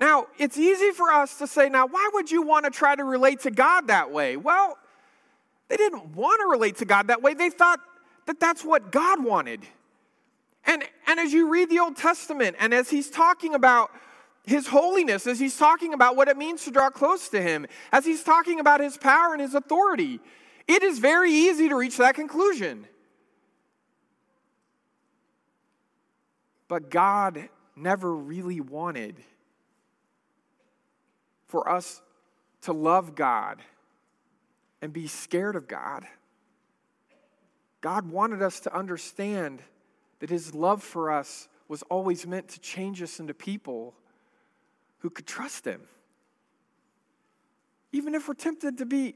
Now, 0.00 0.28
it's 0.38 0.56
easy 0.56 0.92
for 0.92 1.10
us 1.10 1.38
to 1.38 1.48
say, 1.48 1.68
now, 1.68 1.86
why 1.86 2.10
would 2.14 2.30
you 2.30 2.42
want 2.42 2.64
to 2.66 2.70
try 2.70 2.94
to 2.94 3.02
relate 3.02 3.40
to 3.40 3.50
God 3.50 3.88
that 3.88 4.12
way? 4.12 4.36
Well, 4.36 4.78
they 5.66 5.76
didn't 5.76 6.14
want 6.14 6.40
to 6.40 6.46
relate 6.46 6.76
to 6.76 6.84
God 6.84 7.08
that 7.08 7.20
way. 7.20 7.34
They 7.34 7.50
thought 7.50 7.80
that 8.26 8.38
that's 8.38 8.64
what 8.64 8.92
God 8.92 9.24
wanted. 9.24 9.66
And, 10.64 10.84
and 11.06 11.18
as 11.18 11.32
you 11.32 11.48
read 11.50 11.68
the 11.68 11.80
Old 11.80 11.96
Testament, 11.96 12.56
and 12.60 12.72
as 12.72 12.90
he's 12.90 13.10
talking 13.10 13.54
about 13.54 13.90
his 14.44 14.68
holiness, 14.68 15.26
as 15.26 15.40
he's 15.40 15.56
talking 15.56 15.94
about 15.94 16.14
what 16.14 16.28
it 16.28 16.36
means 16.36 16.64
to 16.64 16.70
draw 16.70 16.90
close 16.90 17.28
to 17.30 17.42
him, 17.42 17.66
as 17.92 18.04
he's 18.04 18.22
talking 18.22 18.60
about 18.60 18.80
his 18.80 18.96
power 18.96 19.32
and 19.32 19.42
his 19.42 19.54
authority, 19.54 20.20
it 20.68 20.82
is 20.82 20.98
very 20.98 21.32
easy 21.32 21.70
to 21.70 21.74
reach 21.74 21.96
that 21.96 22.14
conclusion. 22.14 22.86
But 26.68 26.90
God 26.90 27.48
never 27.74 28.14
really 28.14 28.60
wanted 28.60 29.16
for 31.46 31.66
us 31.68 32.02
to 32.62 32.74
love 32.74 33.14
God 33.14 33.62
and 34.82 34.92
be 34.92 35.06
scared 35.06 35.56
of 35.56 35.66
God. 35.66 36.06
God 37.80 38.10
wanted 38.10 38.42
us 38.42 38.60
to 38.60 38.76
understand 38.76 39.62
that 40.20 40.28
His 40.28 40.54
love 40.54 40.82
for 40.82 41.10
us 41.10 41.48
was 41.68 41.82
always 41.84 42.26
meant 42.26 42.48
to 42.48 42.60
change 42.60 43.02
us 43.02 43.20
into 43.20 43.32
people 43.32 43.94
who 44.98 45.08
could 45.08 45.26
trust 45.26 45.64
Him. 45.64 45.80
Even 47.92 48.14
if 48.14 48.28
we're 48.28 48.34
tempted 48.34 48.78
to 48.78 48.86
be 48.86 49.14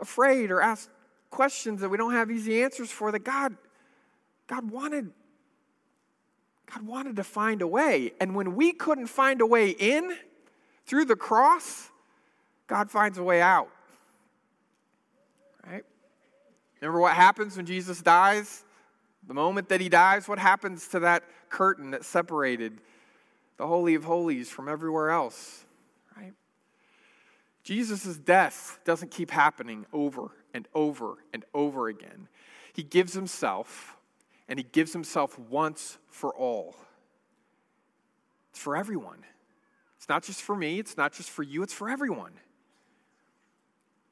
afraid 0.00 0.50
or 0.50 0.60
ask 0.60 0.90
questions 1.30 1.80
that 1.80 1.88
we 1.88 1.96
don't 1.96 2.12
have 2.12 2.30
easy 2.30 2.62
answers 2.62 2.90
for 2.90 3.10
that 3.12 3.24
God 3.24 3.56
God 4.46 4.70
wanted 4.70 5.10
God 6.72 6.86
wanted 6.86 7.16
to 7.16 7.24
find 7.24 7.62
a 7.62 7.66
way. 7.66 8.12
And 8.20 8.34
when 8.34 8.54
we 8.54 8.72
couldn't 8.72 9.06
find 9.06 9.40
a 9.40 9.46
way 9.46 9.70
in 9.70 10.16
through 10.86 11.04
the 11.04 11.16
cross, 11.16 11.90
God 12.66 12.90
finds 12.90 13.18
a 13.18 13.22
way 13.22 13.40
out. 13.40 13.68
Right? 15.66 15.84
Remember 16.80 17.00
what 17.00 17.14
happens 17.14 17.56
when 17.56 17.66
Jesus 17.66 18.00
dies? 18.02 18.64
The 19.26 19.34
moment 19.34 19.68
that 19.68 19.80
he 19.80 19.88
dies, 19.88 20.28
what 20.28 20.38
happens 20.38 20.88
to 20.88 21.00
that 21.00 21.22
curtain 21.48 21.92
that 21.92 22.04
separated 22.04 22.80
the 23.56 23.66
Holy 23.66 23.94
of 23.94 24.04
Holies 24.04 24.50
from 24.50 24.68
everywhere 24.68 25.10
else? 25.10 25.63
Jesus' 27.64 28.18
death 28.18 28.78
doesn't 28.84 29.10
keep 29.10 29.30
happening 29.30 29.86
over 29.92 30.30
and 30.52 30.68
over 30.74 31.16
and 31.32 31.44
over 31.54 31.88
again. 31.88 32.28
He 32.74 32.82
gives 32.82 33.14
himself, 33.14 33.96
and 34.48 34.58
he 34.58 34.64
gives 34.70 34.92
himself 34.92 35.38
once 35.38 35.98
for 36.08 36.34
all. 36.34 36.76
It's 38.50 38.60
for 38.60 38.76
everyone. 38.76 39.24
It's 39.96 40.08
not 40.08 40.22
just 40.22 40.42
for 40.42 40.54
me, 40.54 40.78
it's 40.78 40.98
not 40.98 41.14
just 41.14 41.30
for 41.30 41.42
you, 41.42 41.62
it's 41.62 41.72
for 41.72 41.88
everyone. 41.88 42.32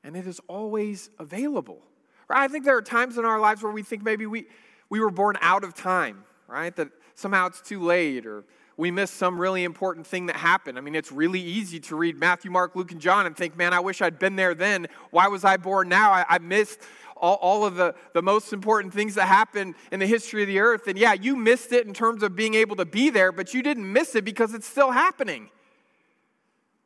And 0.03 0.17
it 0.17 0.27
is 0.27 0.41
always 0.49 1.11
available. 1.19 1.83
I 2.31 2.49
think 2.49 2.65
there 2.65 2.77
are 2.77 2.83
times 2.83 3.19
in 3.19 3.27
our 3.27 3.38
lives 3.38 3.62
where 3.62 3.71
we 3.71 3.83
think 3.83 4.03
maybe 4.03 4.25
we, 4.25 4.47
we 4.88 4.99
were 5.01 5.11
born 5.11 5.37
out 5.43 5.62
of 5.62 5.75
time, 5.75 6.25
right? 6.49 6.75
That 6.75 6.88
somehow 7.15 7.49
it's 7.49 7.61
too 7.61 7.81
late 7.81 8.25
or 8.25 8.45
we 8.76 8.90
miss 8.90 9.11
some 9.11 9.38
really 9.38 9.64
important 9.64 10.06
thing 10.06 10.26
that 10.26 10.37
happened. 10.37 10.78
I 10.78 10.80
mean, 10.80 10.94
it's 10.94 11.12
really 11.12 11.40
easy 11.40 11.78
to 11.80 11.96
read 11.96 12.18
Matthew, 12.18 12.50
Mark, 12.50 12.74
Luke, 12.74 12.90
and 12.92 13.00
John 13.00 13.26
and 13.26 13.37
think, 13.37 13.56
man, 13.56 13.72
I 13.72 13.80
wish 13.80 14.00
I'd 14.00 14.18
been 14.18 14.37
there 14.37 14.54
then. 14.54 14.87
Why 15.11 15.28
was 15.28 15.44
I 15.44 15.56
born 15.56 15.88
now? 15.88 16.11
I, 16.12 16.24
I 16.28 16.38
missed 16.38 16.80
all, 17.16 17.37
all, 17.37 17.64
of 17.64 17.76
the, 17.76 17.94
the 18.14 18.22
most 18.22 18.52
important 18.52 18.92
things 18.92 19.14
that 19.14 19.28
happened 19.28 19.74
in 19.92 20.00
the 20.00 20.06
history 20.06 20.42
of 20.42 20.48
the 20.48 20.58
earth. 20.58 20.88
And 20.88 20.98
yeah, 20.98 21.12
you 21.12 21.37
missed 21.37 21.72
it 21.72 21.87
in 21.87 21.94
terms 21.94 22.22
of 22.22 22.35
being 22.35 22.54
able 22.54 22.76
to 22.76 22.85
be 22.85 23.11
there, 23.11 23.30
but 23.30 23.54
you 23.54 23.62
didn't 23.62 23.90
miss 23.90 24.14
it 24.16 24.24
because 24.24 24.54
it's 24.54 24.66
still 24.66 24.90
happening. 24.90 25.50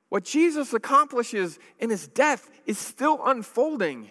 What 0.09 0.25
Jesus 0.25 0.75
accomplishes 0.75 1.59
in 1.79 1.90
his 1.90 2.07
death 2.09 2.51
is 2.66 2.79
still 2.79 3.20
unfolding. 3.25 4.11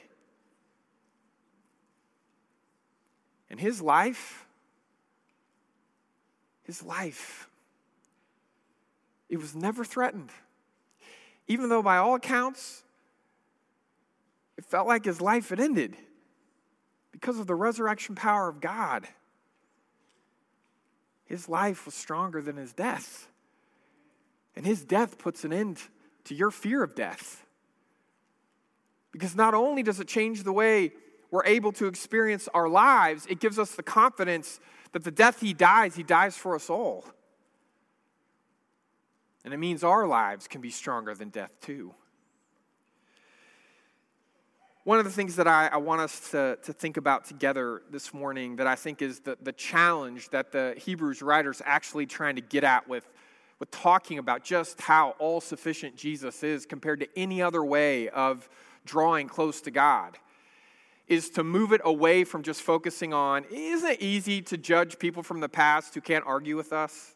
And 3.50 3.60
his 3.60 3.82
life, 3.82 4.46
his 6.64 6.82
life 6.82 7.48
it 9.30 9.38
was 9.38 9.56
never 9.56 9.84
threatened. 9.84 10.32
Even 11.48 11.70
though, 11.70 11.84
by 11.84 11.98
all 11.98 12.16
accounts, 12.16 12.84
it 14.58 14.66
felt 14.66 14.88
like 14.88 15.06
his 15.06 15.22
life 15.22 15.50
had 15.50 15.60
ended 15.60 15.96
because 17.12 17.40
of 17.40 17.48
the 17.48 17.56
resurrection 17.56 18.16
power 18.16 18.50
of 18.50 18.60
God. 18.62 19.08
His 21.26 21.50
life 21.50 21.86
was 21.86 21.96
stronger 21.96 22.42
than 22.42 22.58
his 22.58 22.74
death. 22.74 23.28
And 24.56 24.66
his 24.66 24.84
death 24.84 25.18
puts 25.18 25.44
an 25.44 25.52
end 25.52 25.82
to 26.26 26.36
your 26.36 26.52
fear 26.52 26.84
of 26.84 26.96
death. 26.96 27.46
Because 29.12 29.36
not 29.36 29.54
only 29.54 29.84
does 29.84 30.00
it 30.00 30.08
change 30.08 30.44
the 30.44 30.54
way 30.54 30.92
we're 31.32 31.46
able 31.46 31.72
to 31.74 31.88
experience 31.88 32.48
our 32.54 32.70
lives, 32.70 33.26
it 33.30 33.40
gives 33.40 33.58
us 33.58 33.72
the 33.72 33.84
confidence 33.84 34.60
that 34.92 35.04
the 35.04 35.12
death 35.12 35.42
he 35.42 35.54
dies, 35.54 35.96
he 35.96 36.04
dies 36.04 36.38
for 36.38 36.56
us 36.56 36.70
all. 36.70 37.06
And 39.46 39.54
it 39.54 39.58
means 39.58 39.84
our 39.84 40.08
lives 40.08 40.48
can 40.48 40.60
be 40.60 40.72
stronger 40.72 41.14
than 41.14 41.30
death, 41.30 41.52
too. 41.62 41.94
One 44.86 44.98
of 44.98 45.06
the 45.06 45.12
things 45.12 45.36
that 45.36 45.48
I, 45.48 45.68
I, 45.68 45.78
want 45.78 46.02
us 46.02 46.32
to, 46.32 46.58
to 46.64 46.74
think 46.74 46.98
about 46.98 47.26
together 47.26 47.84
this 47.92 48.14
morning 48.14 48.56
that 48.58 48.68
I 48.68 48.76
think 48.76 49.02
is 49.02 49.20
the, 49.20 49.38
the 49.42 49.52
challenge 49.52 50.30
that 50.30 50.52
the 50.52 50.76
Hebrews 50.78 51.22
writer's 51.22 51.62
actually 51.64 52.06
trying 52.08 52.36
to 52.36 52.42
get 52.42 52.64
at 52.64 52.88
with, 52.88 53.08
with 53.60 53.70
talking 53.72 54.18
about 54.20 54.44
just 54.44 54.82
how 54.82 55.16
all 55.20 55.42
sufficient 55.42 55.96
Jesus 55.96 56.44
is 56.44 56.66
compared 56.66 57.00
to 57.00 57.08
any 57.16 57.42
other 57.42 57.64
way 57.64 58.10
of 58.10 58.48
drawing 58.86 59.28
close 59.28 59.62
to 59.62 59.72
God 59.72 60.18
is 61.08 61.30
to 61.32 61.44
move 61.44 61.72
it 61.72 61.82
away 61.84 62.24
from 62.24 62.42
just 62.44 62.62
focusing 62.62 63.14
on 63.14 63.46
isn't 63.52 63.90
it 63.90 64.02
easy 64.02 64.42
to 64.44 64.58
judge 64.58 64.98
people 65.00 65.24
from 65.24 65.40
the 65.40 65.50
past 65.50 65.94
who 65.94 66.02
can't 66.02 66.26
argue 66.26 66.58
with 66.58 66.74
us? 66.74 67.15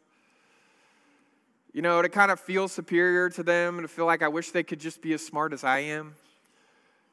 You 1.74 1.82
know, 1.82 2.02
to 2.02 2.10
kind 2.10 2.32
of 2.32 2.40
feel 2.40 2.68
superior 2.68 3.30
to 3.30 3.44
them 3.44 3.78
and 3.78 3.88
to 3.88 3.88
feel 3.88 4.06
like 4.06 4.24
I 4.24 4.28
wish 4.28 4.52
they 4.52 4.64
could 4.64 4.80
just 4.80 5.02
be 5.02 5.14
as 5.14 5.26
smart 5.26 5.54
as 5.54 5.64
I 5.64 5.80
am. 5.80 6.16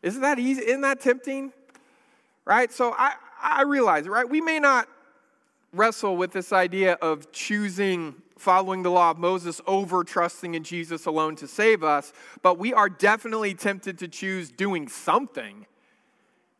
Isn't 0.02 0.22
that 0.22 0.38
easy? 0.38 0.62
Isn't 0.62 0.80
that 0.80 1.00
tempting? 1.00 1.52
Right? 2.44 2.72
So 2.72 2.94
I, 2.96 3.14
I 3.42 3.62
realize, 3.62 4.08
right? 4.08 4.28
We 4.28 4.40
may 4.40 4.58
not 4.58 4.88
wrestle 5.72 6.16
with 6.16 6.32
this 6.32 6.52
idea 6.52 6.94
of 6.94 7.30
choosing 7.32 8.14
following 8.38 8.82
the 8.82 8.90
law 8.90 9.10
of 9.10 9.18
Moses 9.18 9.60
over 9.66 10.04
trusting 10.04 10.54
in 10.54 10.62
Jesus 10.62 11.06
alone 11.06 11.36
to 11.36 11.48
save 11.48 11.82
us, 11.82 12.12
but 12.42 12.58
we 12.58 12.74
are 12.74 12.88
definitely 12.88 13.54
tempted 13.54 13.98
to 13.98 14.08
choose 14.08 14.50
doing 14.50 14.88
something 14.88 15.66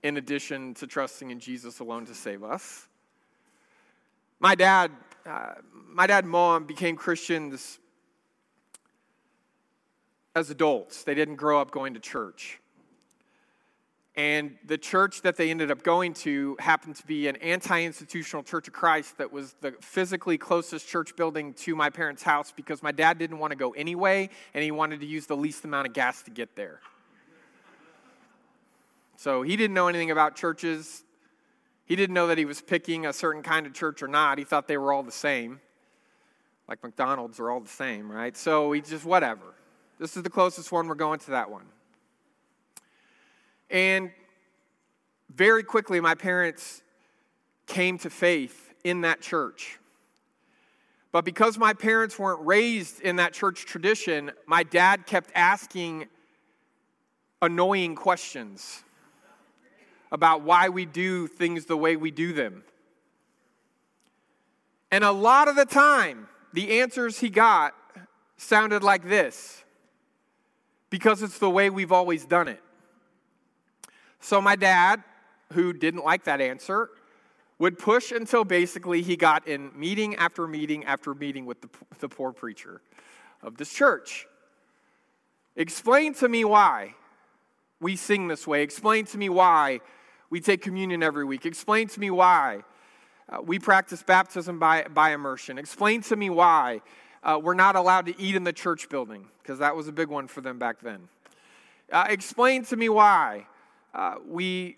in 0.03 0.17
addition 0.17 0.73
to 0.75 0.87
trusting 0.87 1.31
in 1.31 1.39
Jesus 1.39 1.81
alone 1.81 2.07
to 2.07 2.15
save 2.15 2.43
us. 2.43 2.89
My 4.41 4.55
dad, 4.55 4.91
uh, 5.27 5.55
my 5.89 6.07
dad 6.07 6.25
and 6.25 6.31
mom 6.31 6.65
became 6.65 6.97
Christians 6.97 7.79
as 10.37 10.51
adults. 10.51 11.03
They 11.03 11.14
didn't 11.14 11.37
grow 11.37 11.61
up 11.61 11.72
going 11.72 11.94
to 11.94 12.01
church. 12.01 12.61
And 14.14 14.57
the 14.64 14.79
church 14.79 15.22
that 15.22 15.37
they 15.37 15.51
ended 15.51 15.70
up 15.70 15.83
going 15.83 16.14
to 16.14 16.57
happened 16.59 16.96
to 16.96 17.07
be 17.07 17.27
an 17.27 17.37
anti 17.37 17.83
institutional 17.83 18.42
church 18.42 18.68
of 18.68 18.75
Christ 18.75 19.18
that 19.18 19.33
was 19.33 19.55
the 19.61 19.72
physically 19.81 20.38
closest 20.38 20.88
church 20.88 21.16
building 21.16 21.53
to 21.55 21.75
my 21.75 21.90
parents' 21.90 22.22
house 22.22 22.53
because 22.55 22.83
my 22.83 22.92
dad 22.92 23.18
didn't 23.18 23.38
want 23.38 23.51
to 23.51 23.57
go 23.57 23.72
anyway 23.72 24.31
and 24.55 24.62
he 24.62 24.70
wanted 24.70 25.01
to 25.01 25.07
use 25.07 25.27
the 25.27 25.37
least 25.37 25.64
amount 25.64 25.87
of 25.87 25.92
gas 25.92 26.22
to 26.22 26.31
get 26.31 26.55
there. 26.55 26.81
So 29.16 29.42
he 29.42 29.57
didn't 29.57 29.75
know 29.75 29.88
anything 29.88 30.11
about 30.11 30.37
churches. 30.37 31.03
He 31.87 31.96
didn't 31.96 32.14
know 32.14 32.27
that 32.27 32.38
he 32.38 32.44
was 32.44 32.61
picking 32.61 33.07
a 33.07 33.12
certain 33.12 33.42
kind 33.42 33.66
of 33.66 33.72
church 33.72 34.03
or 34.03 34.09
not. 34.09 34.38
He 34.38 34.44
thought 34.44 34.68
they 34.68 34.79
were 34.79 34.92
all 34.92 35.03
the 35.03 35.12
same. 35.12 35.61
Like 36.68 36.83
McDonald's 36.83 37.38
are 37.38 37.51
all 37.51 37.61
the 37.61 37.68
same, 37.68 38.11
right? 38.11 38.37
So 38.37 38.72
he 38.72 38.81
just, 38.81 39.05
whatever. 39.05 39.56
This 39.99 40.17
is 40.17 40.23
the 40.23 40.31
closest 40.31 40.71
one. 40.73 40.89
We're 40.89 40.95
going 40.95 41.19
to 41.21 41.31
that 41.33 41.51
one. 41.51 41.67
And 43.71 44.11
very 45.35 45.63
quickly, 45.63 46.01
my 46.01 46.15
parents 46.15 46.83
came 47.67 47.99
to 47.99 48.11
faith 48.11 48.75
in 48.85 49.01
that 49.03 49.21
church. 49.21 49.79
But 51.13 51.25
because 51.25 51.59
my 51.59 51.73
parents 51.73 52.19
weren't 52.19 52.45
raised 52.47 53.01
in 53.01 53.17
that 53.17 53.33
church 53.33 53.65
tradition, 53.65 54.33
my 54.47 54.63
dad 54.63 55.07
kept 55.07 55.31
asking 55.35 56.07
annoying 57.41 57.95
questions 57.95 58.83
about 60.13 60.43
why 60.43 60.69
we 60.69 60.85
do 60.85 61.27
things 61.27 61.65
the 61.65 61.77
way 61.77 61.97
we 61.97 62.11
do 62.11 62.33
them. 62.33 62.63
And 64.91 65.03
a 65.05 65.11
lot 65.11 65.49
of 65.49 65.57
the 65.57 65.65
time, 65.65 66.29
the 66.53 66.81
answers 66.81 67.19
he 67.19 67.29
got 67.29 67.75
sounded 68.37 68.83
like 68.83 69.09
this 69.09 69.65
because 70.90 71.22
it's 71.22 71.38
the 71.38 71.51
way 71.51 71.70
we've 71.70 71.92
always 71.92 72.25
done 72.25 72.49
it. 72.49 72.62
So 74.20 74.40
my 74.40 74.57
dad, 74.57 75.03
who 75.53 75.72
didn't 75.72 76.05
like 76.05 76.25
that 76.25 76.40
answer, 76.40 76.90
would 77.59 77.79
push 77.79 78.12
until 78.12 78.44
basically 78.44 79.03
he 79.03 79.16
got 79.16 79.49
in 79.49 79.70
meeting 79.79 80.14
after 80.16 80.46
meeting 80.46 80.85
after 80.85 81.14
meeting 81.14 81.46
with 81.46 81.61
the, 81.62 81.68
the 82.01 82.09
poor 82.09 82.33
preacher 82.33 82.81
of 83.42 83.57
this 83.57 83.72
church. 83.72 84.27
Explain 85.57 86.12
to 86.14 86.29
me 86.29 86.44
why 86.44 86.94
we 87.81 87.96
sing 87.96 88.29
this 88.29 88.46
way. 88.46 88.62
Explain 88.62 89.07
to 89.07 89.18
me 89.18 89.29
why 89.29 89.81
we 90.29 90.40
take 90.40 90.61
communion 90.61 91.03
every 91.03 91.25
week. 91.25 91.46
Explain 91.46 91.88
to 91.88 92.01
me 92.01 92.11
why 92.11 92.62
uh, 93.29 93.40
we 93.42 93.59
practice 93.59 94.03
baptism 94.03 94.59
by, 94.59 94.85
by 94.92 95.12
immersion. 95.12 95.59
Explain 95.59 96.03
to 96.03 96.16
me 96.16 96.31
why 96.31 96.81
uh, 97.27 97.39
we're 97.43 97.55
not 97.55 97.75
allowed 97.75 98.07
to 98.07 98.19
eat 98.21 98.37
in 98.37 98.45
the 98.45 98.53
church 98.53 98.89
building, 98.89 99.27
because 99.43 99.59
that 99.59 99.75
was 99.75 99.89
a 99.89 99.93
big 99.93 100.09
one 100.09 100.29
for 100.29 100.41
them 100.41 100.59
back 100.59 100.81
then. 100.81 101.09
Uh, 101.93 102.07
explain 102.09 102.65
to 102.65 102.77
me 102.77 102.89
why 102.89 103.47
uh, 103.95 104.15
we, 104.27 104.77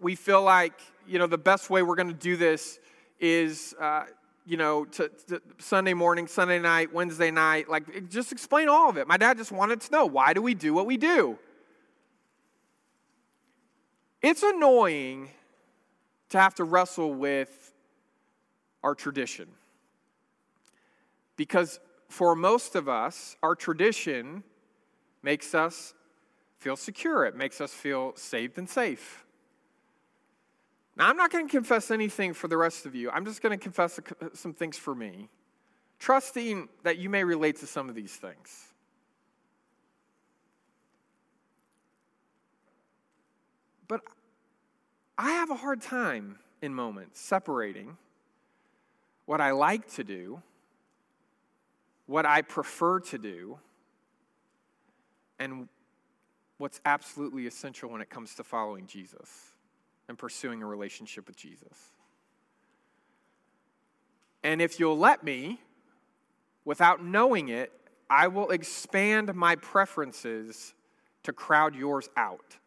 we 0.00 0.14
feel 0.14 0.42
like, 0.42 0.72
you 1.06 1.18
know, 1.18 1.26
the 1.26 1.38
best 1.38 1.68
way 1.68 1.82
we're 1.82 1.94
going 1.94 2.08
to 2.08 2.14
do 2.14 2.36
this 2.36 2.80
is, 3.20 3.74
uh, 3.78 4.04
you 4.46 4.56
know, 4.56 4.86
to, 4.86 5.10
to 5.28 5.42
Sunday 5.58 5.92
morning, 5.92 6.26
Sunday 6.26 6.58
night, 6.58 6.92
Wednesday 6.94 7.30
night. 7.30 7.68
Like, 7.68 8.08
just 8.08 8.32
explain 8.32 8.68
all 8.68 8.88
of 8.88 8.96
it. 8.96 9.06
My 9.06 9.18
dad 9.18 9.36
just 9.36 9.52
wanted 9.52 9.82
to 9.82 9.92
know 9.92 10.06
why 10.06 10.32
do 10.32 10.40
we 10.40 10.54
do 10.54 10.72
what 10.72 10.86
we 10.86 10.96
do? 10.96 11.38
It's 14.22 14.42
annoying 14.42 15.28
to 16.30 16.40
have 16.40 16.54
to 16.54 16.64
wrestle 16.64 17.12
with 17.12 17.74
our 18.82 18.94
tradition. 18.94 19.48
Because 21.42 21.80
for 22.08 22.36
most 22.36 22.76
of 22.76 22.88
us, 22.88 23.36
our 23.42 23.56
tradition 23.56 24.44
makes 25.24 25.56
us 25.56 25.92
feel 26.58 26.76
secure, 26.76 27.24
it 27.24 27.34
makes 27.34 27.60
us 27.60 27.74
feel 27.74 28.12
saved 28.14 28.58
and 28.58 28.70
safe. 28.70 29.24
Now, 30.96 31.08
I'm 31.08 31.16
not 31.16 31.32
going 31.32 31.48
to 31.48 31.50
confess 31.50 31.90
anything 31.90 32.32
for 32.32 32.46
the 32.46 32.56
rest 32.56 32.86
of 32.86 32.94
you. 32.94 33.10
I'm 33.10 33.24
just 33.24 33.42
going 33.42 33.58
to 33.58 33.60
confess 33.60 33.98
some 34.34 34.54
things 34.54 34.78
for 34.78 34.94
me, 34.94 35.28
trusting 35.98 36.68
that 36.84 36.98
you 36.98 37.10
may 37.10 37.24
relate 37.24 37.56
to 37.56 37.66
some 37.66 37.88
of 37.88 37.96
these 37.96 38.14
things. 38.14 38.68
But 43.88 44.02
I 45.18 45.32
have 45.32 45.50
a 45.50 45.56
hard 45.56 45.82
time 45.82 46.38
in 46.60 46.72
moments 46.72 47.20
separating 47.20 47.96
what 49.26 49.40
I 49.40 49.50
like 49.50 49.92
to 49.94 50.04
do, 50.04 50.40
what 52.06 52.26
I 52.26 52.42
prefer 52.42 53.00
to 53.00 53.18
do, 53.18 53.58
and 55.38 55.68
what's 56.58 56.80
absolutely 56.84 57.46
essential 57.46 57.90
when 57.90 58.00
it 58.00 58.10
comes 58.10 58.34
to 58.36 58.44
following 58.44 58.86
Jesus 58.86 59.52
and 60.08 60.16
pursuing 60.16 60.62
a 60.62 60.66
relationship 60.66 61.26
with 61.26 61.36
Jesus. 61.36 61.92
And 64.44 64.60
if 64.60 64.78
you'll 64.78 64.98
let 64.98 65.24
me, 65.24 65.60
without 66.64 67.04
knowing 67.04 67.48
it, 67.48 67.72
I 68.10 68.28
will 68.28 68.50
expand 68.50 69.34
my 69.34 69.56
preferences 69.56 70.74
to 71.22 71.32
crowd 71.32 71.74
yours 71.74 72.10
out. 72.16 72.58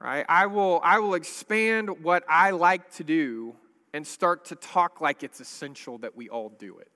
Right? 0.00 0.24
I 0.28 0.46
will, 0.46 0.80
I 0.82 1.00
will 1.00 1.14
expand 1.14 2.02
what 2.02 2.24
I 2.28 2.50
like 2.52 2.92
to 2.94 3.04
do 3.04 3.56
and 3.92 4.06
start 4.06 4.44
to 4.46 4.54
talk 4.54 5.00
like 5.00 5.22
it's 5.22 5.40
essential 5.40 5.98
that 5.98 6.16
we 6.16 6.28
all 6.28 6.50
do 6.50 6.78
it. 6.78 6.90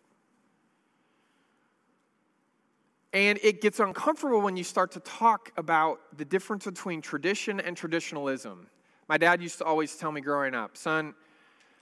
And 3.13 3.39
it 3.43 3.61
gets 3.61 3.79
uncomfortable 3.79 4.41
when 4.41 4.57
you 4.57 4.65
start 4.65 4.93
to 4.93 5.01
talk 5.01 5.53
about 5.57 6.01
the 6.17 6.25
difference 6.25 6.65
between 6.65 7.03
tradition 7.03 7.61
and 7.61 7.77
traditionalism. 7.77 8.69
My 9.09 9.19
dad 9.19 9.43
used 9.43 9.59
to 9.59 9.65
always 9.65 9.95
tell 9.97 10.13
me 10.13 10.23
growing 10.23 10.55
up, 10.55 10.77
son, 10.77 11.15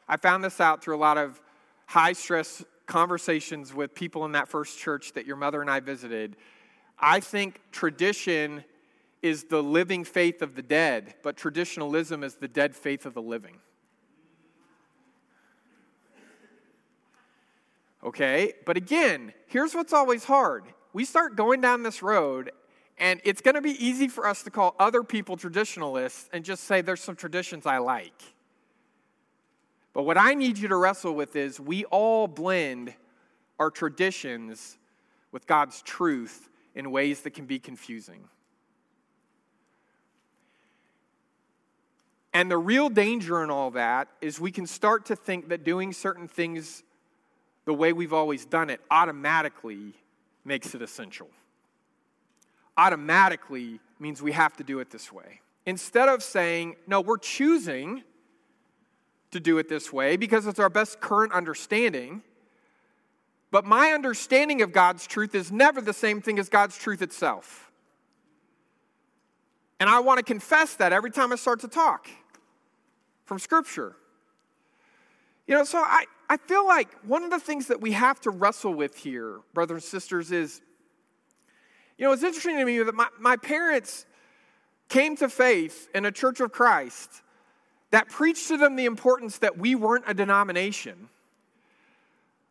I 0.08 0.16
found 0.16 0.42
this 0.42 0.60
out 0.60 0.82
through 0.82 0.96
a 0.96 0.98
lot 0.98 1.18
of 1.18 1.40
high 1.86 2.14
stress 2.14 2.64
conversations 2.86 3.72
with 3.72 3.94
people 3.94 4.24
in 4.24 4.32
that 4.32 4.48
first 4.48 4.78
church 4.78 5.12
that 5.12 5.24
your 5.24 5.36
mother 5.36 5.60
and 5.60 5.70
I 5.70 5.78
visited. 5.78 6.36
I 6.98 7.20
think 7.20 7.60
tradition 7.70 8.64
is 9.22 9.44
the 9.44 9.62
living 9.62 10.02
faith 10.02 10.42
of 10.42 10.56
the 10.56 10.62
dead, 10.62 11.14
but 11.22 11.36
traditionalism 11.36 12.24
is 12.24 12.34
the 12.34 12.48
dead 12.48 12.74
faith 12.74 13.06
of 13.06 13.14
the 13.14 13.22
living. 13.22 13.58
Okay, 18.02 18.54
but 18.64 18.76
again, 18.76 19.34
here's 19.46 19.74
what's 19.74 19.92
always 19.92 20.24
hard 20.24 20.64
we 20.92 21.04
start 21.04 21.36
going 21.36 21.60
down 21.60 21.82
this 21.82 22.02
road, 22.02 22.50
and 22.98 23.20
it's 23.24 23.40
going 23.40 23.54
to 23.54 23.60
be 23.60 23.84
easy 23.84 24.08
for 24.08 24.26
us 24.26 24.42
to 24.42 24.50
call 24.50 24.74
other 24.78 25.02
people 25.02 25.36
traditionalists 25.36 26.28
and 26.32 26.44
just 26.44 26.64
say, 26.64 26.80
there's 26.80 27.00
some 27.00 27.16
traditions 27.16 27.64
I 27.64 27.78
like. 27.78 28.20
But 29.92 30.02
what 30.02 30.18
I 30.18 30.34
need 30.34 30.58
you 30.58 30.68
to 30.68 30.76
wrestle 30.76 31.14
with 31.14 31.36
is 31.36 31.60
we 31.60 31.84
all 31.86 32.26
blend 32.26 32.94
our 33.58 33.70
traditions 33.70 34.78
with 35.32 35.46
God's 35.46 35.82
truth 35.82 36.48
in 36.74 36.90
ways 36.90 37.22
that 37.22 37.30
can 37.30 37.46
be 37.46 37.58
confusing. 37.58 38.28
And 42.32 42.50
the 42.50 42.58
real 42.58 42.88
danger 42.88 43.42
in 43.42 43.50
all 43.50 43.72
that 43.72 44.08
is 44.20 44.40
we 44.40 44.52
can 44.52 44.66
start 44.66 45.06
to 45.06 45.16
think 45.16 45.48
that 45.48 45.64
doing 45.64 45.92
certain 45.92 46.28
things 46.28 46.84
the 47.64 47.74
way 47.74 47.92
we've 47.92 48.12
always 48.12 48.44
done 48.44 48.70
it 48.70 48.80
automatically 48.90 49.94
makes 50.44 50.74
it 50.74 50.82
essential. 50.82 51.28
Automatically 52.76 53.80
means 53.98 54.22
we 54.22 54.32
have 54.32 54.56
to 54.56 54.64
do 54.64 54.80
it 54.80 54.90
this 54.90 55.12
way. 55.12 55.40
Instead 55.66 56.08
of 56.08 56.22
saying, 56.22 56.76
no, 56.86 57.00
we're 57.00 57.18
choosing 57.18 58.02
to 59.30 59.40
do 59.40 59.58
it 59.58 59.68
this 59.68 59.92
way 59.92 60.16
because 60.16 60.46
it's 60.46 60.58
our 60.58 60.70
best 60.70 61.00
current 61.00 61.32
understanding. 61.32 62.22
But 63.50 63.64
my 63.64 63.90
understanding 63.90 64.62
of 64.62 64.72
God's 64.72 65.06
truth 65.06 65.34
is 65.34 65.52
never 65.52 65.80
the 65.80 65.92
same 65.92 66.22
thing 66.22 66.38
as 66.38 66.48
God's 66.48 66.78
truth 66.78 67.02
itself. 67.02 67.70
And 69.78 69.88
I 69.88 70.00
want 70.00 70.18
to 70.18 70.24
confess 70.24 70.74
that 70.76 70.92
every 70.92 71.10
time 71.10 71.32
I 71.32 71.36
start 71.36 71.60
to 71.60 71.68
talk 71.68 72.08
from 73.24 73.38
Scripture. 73.38 73.96
You 75.46 75.54
know, 75.54 75.64
so 75.64 75.78
I, 75.78 76.04
I 76.30 76.36
feel 76.36 76.64
like 76.64 76.88
one 77.04 77.24
of 77.24 77.30
the 77.30 77.40
things 77.40 77.66
that 77.66 77.80
we 77.80 77.90
have 77.90 78.20
to 78.20 78.30
wrestle 78.30 78.72
with 78.72 78.96
here, 78.96 79.40
brothers 79.52 79.82
and 79.82 79.82
sisters, 79.82 80.30
is 80.30 80.62
you 81.98 82.06
know, 82.06 82.12
it's 82.12 82.22
interesting 82.22 82.56
to 82.56 82.64
me 82.64 82.78
that 82.78 82.94
my, 82.94 83.08
my 83.18 83.36
parents 83.36 84.06
came 84.88 85.16
to 85.16 85.28
faith 85.28 85.88
in 85.92 86.06
a 86.06 86.12
church 86.12 86.38
of 86.38 86.52
Christ 86.52 87.22
that 87.90 88.08
preached 88.08 88.46
to 88.46 88.56
them 88.56 88.76
the 88.76 88.84
importance 88.84 89.38
that 89.38 89.58
we 89.58 89.74
weren't 89.74 90.04
a 90.06 90.14
denomination, 90.14 91.08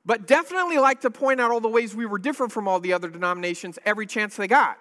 but 0.06 0.28
definitely 0.28 0.78
like 0.78 1.00
to 1.02 1.10
point 1.10 1.40
out 1.40 1.50
all 1.50 1.62
the 1.62 1.70
ways 1.70 1.96
we 1.96 2.06
were 2.06 2.20
different 2.20 2.52
from 2.52 2.68
all 2.68 2.82
the 2.82 2.92
other 2.92 3.10
denominations 3.10 3.80
every 3.86 4.06
chance 4.06 4.36
they 4.36 4.48
got. 4.48 4.78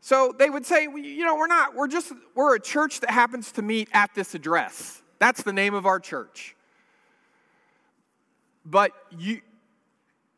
So 0.00 0.32
they 0.38 0.48
would 0.48 0.64
say, 0.64 0.84
you 0.84 1.24
know, 1.24 1.34
we're 1.34 1.48
not, 1.48 1.74
we're 1.74 1.88
just, 1.88 2.12
we're 2.36 2.54
a 2.54 2.60
church 2.60 3.00
that 3.00 3.10
happens 3.10 3.50
to 3.52 3.62
meet 3.62 3.88
at 3.92 4.14
this 4.14 4.36
address. 4.36 5.02
That's 5.18 5.42
the 5.42 5.52
name 5.52 5.74
of 5.74 5.84
our 5.84 5.98
church. 5.98 6.54
But 8.64 8.92
you, 9.10 9.40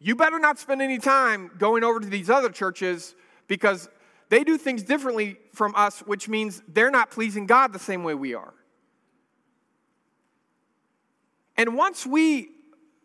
you 0.01 0.17
better 0.17 0.39
not 0.39 0.59
spend 0.59 0.83
any 0.83 0.99
time 0.99 1.51
going 1.59 1.85
over 1.85 2.01
to 2.01 2.07
these 2.07 2.31
other 2.31 2.51
churches 2.51 3.15
because 3.47 3.89
they 4.29 4.45
do 4.45 4.57
things 4.57 4.83
differently 4.83 5.37
from 5.53 5.75
us, 5.75 6.01
which 6.01 6.29
means 6.29 6.63
they're 6.69 6.91
not 6.91 7.11
pleasing 7.11 7.47
God 7.47 7.73
the 7.73 7.79
same 7.79 8.03
way 8.03 8.15
we 8.15 8.35
are. 8.35 8.55
And 11.57 11.77
once 11.77 12.05
we 12.05 12.51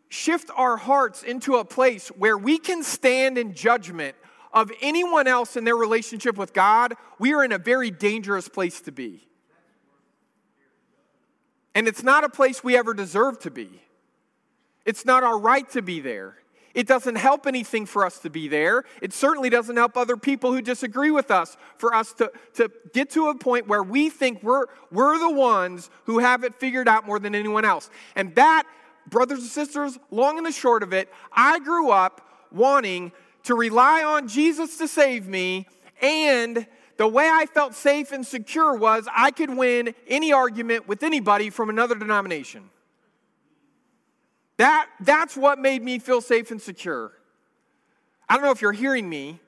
shift 0.08 0.50
our 0.56 0.76
hearts 0.76 1.22
into 1.22 1.56
a 1.56 1.64
place 1.64 2.08
where 2.08 2.36
we 2.36 2.58
can 2.58 2.82
stand 2.82 3.38
in 3.38 3.54
judgment 3.54 4.16
of 4.52 4.72
anyone 4.80 5.28
else 5.28 5.56
in 5.56 5.64
their 5.64 5.76
relationship 5.76 6.36
with 6.36 6.52
God, 6.52 6.94
we 7.18 7.32
are 7.32 7.44
in 7.44 7.52
a 7.52 7.58
very 7.58 7.90
dangerous 7.90 8.48
place 8.48 8.80
to 8.82 8.92
be. 8.92 9.28
And 11.74 11.86
it's 11.86 12.02
not 12.02 12.24
a 12.24 12.28
place 12.28 12.64
we 12.64 12.76
ever 12.76 12.92
deserve 12.92 13.38
to 13.40 13.50
be. 13.50 13.80
It's 14.84 15.04
not 15.04 15.22
our 15.22 15.38
right 15.38 15.68
to 15.70 15.82
be 15.82 16.00
there. 16.00 16.36
It 16.72 16.86
doesn't 16.86 17.16
help 17.16 17.46
anything 17.46 17.84
for 17.84 18.06
us 18.06 18.20
to 18.20 18.30
be 18.30 18.46
there. 18.46 18.84
It 19.02 19.12
certainly 19.12 19.50
doesn't 19.50 19.76
help 19.76 19.96
other 19.96 20.16
people 20.16 20.52
who 20.52 20.62
disagree 20.62 21.10
with 21.10 21.30
us 21.30 21.56
for 21.76 21.94
us 21.94 22.12
to, 22.14 22.30
to 22.54 22.70
get 22.92 23.10
to 23.10 23.28
a 23.28 23.34
point 23.36 23.66
where 23.66 23.82
we 23.82 24.08
think 24.08 24.42
we're, 24.42 24.66
we're 24.92 25.18
the 25.18 25.32
ones 25.32 25.90
who 26.04 26.20
have 26.20 26.44
it 26.44 26.54
figured 26.54 26.86
out 26.86 27.06
more 27.06 27.18
than 27.18 27.34
anyone 27.34 27.64
else. 27.64 27.90
And 28.14 28.34
that, 28.36 28.64
brothers 29.08 29.40
and 29.40 29.48
sisters, 29.48 29.98
long 30.10 30.36
and 30.36 30.46
the 30.46 30.52
short 30.52 30.84
of 30.84 30.92
it, 30.92 31.08
I 31.32 31.58
grew 31.58 31.90
up 31.90 32.26
wanting 32.52 33.10
to 33.44 33.54
rely 33.54 34.04
on 34.04 34.28
Jesus 34.28 34.76
to 34.78 34.86
save 34.86 35.26
me, 35.26 35.66
and 36.00 36.66
the 36.98 37.08
way 37.08 37.28
I 37.28 37.46
felt 37.46 37.74
safe 37.74 38.12
and 38.12 38.26
secure 38.26 38.76
was 38.76 39.08
I 39.14 39.30
could 39.30 39.56
win 39.56 39.94
any 40.06 40.32
argument 40.32 40.86
with 40.86 41.02
anybody 41.02 41.50
from 41.50 41.70
another 41.70 41.94
denomination. 41.94 42.70
That, 44.60 44.90
that's 45.00 45.38
what 45.38 45.58
made 45.58 45.82
me 45.82 45.98
feel 45.98 46.20
safe 46.20 46.50
and 46.50 46.60
secure. 46.60 47.12
I 48.28 48.34
don't 48.34 48.44
know 48.44 48.50
if 48.50 48.60
you're 48.60 48.72
hearing 48.72 49.08
me. 49.08 49.40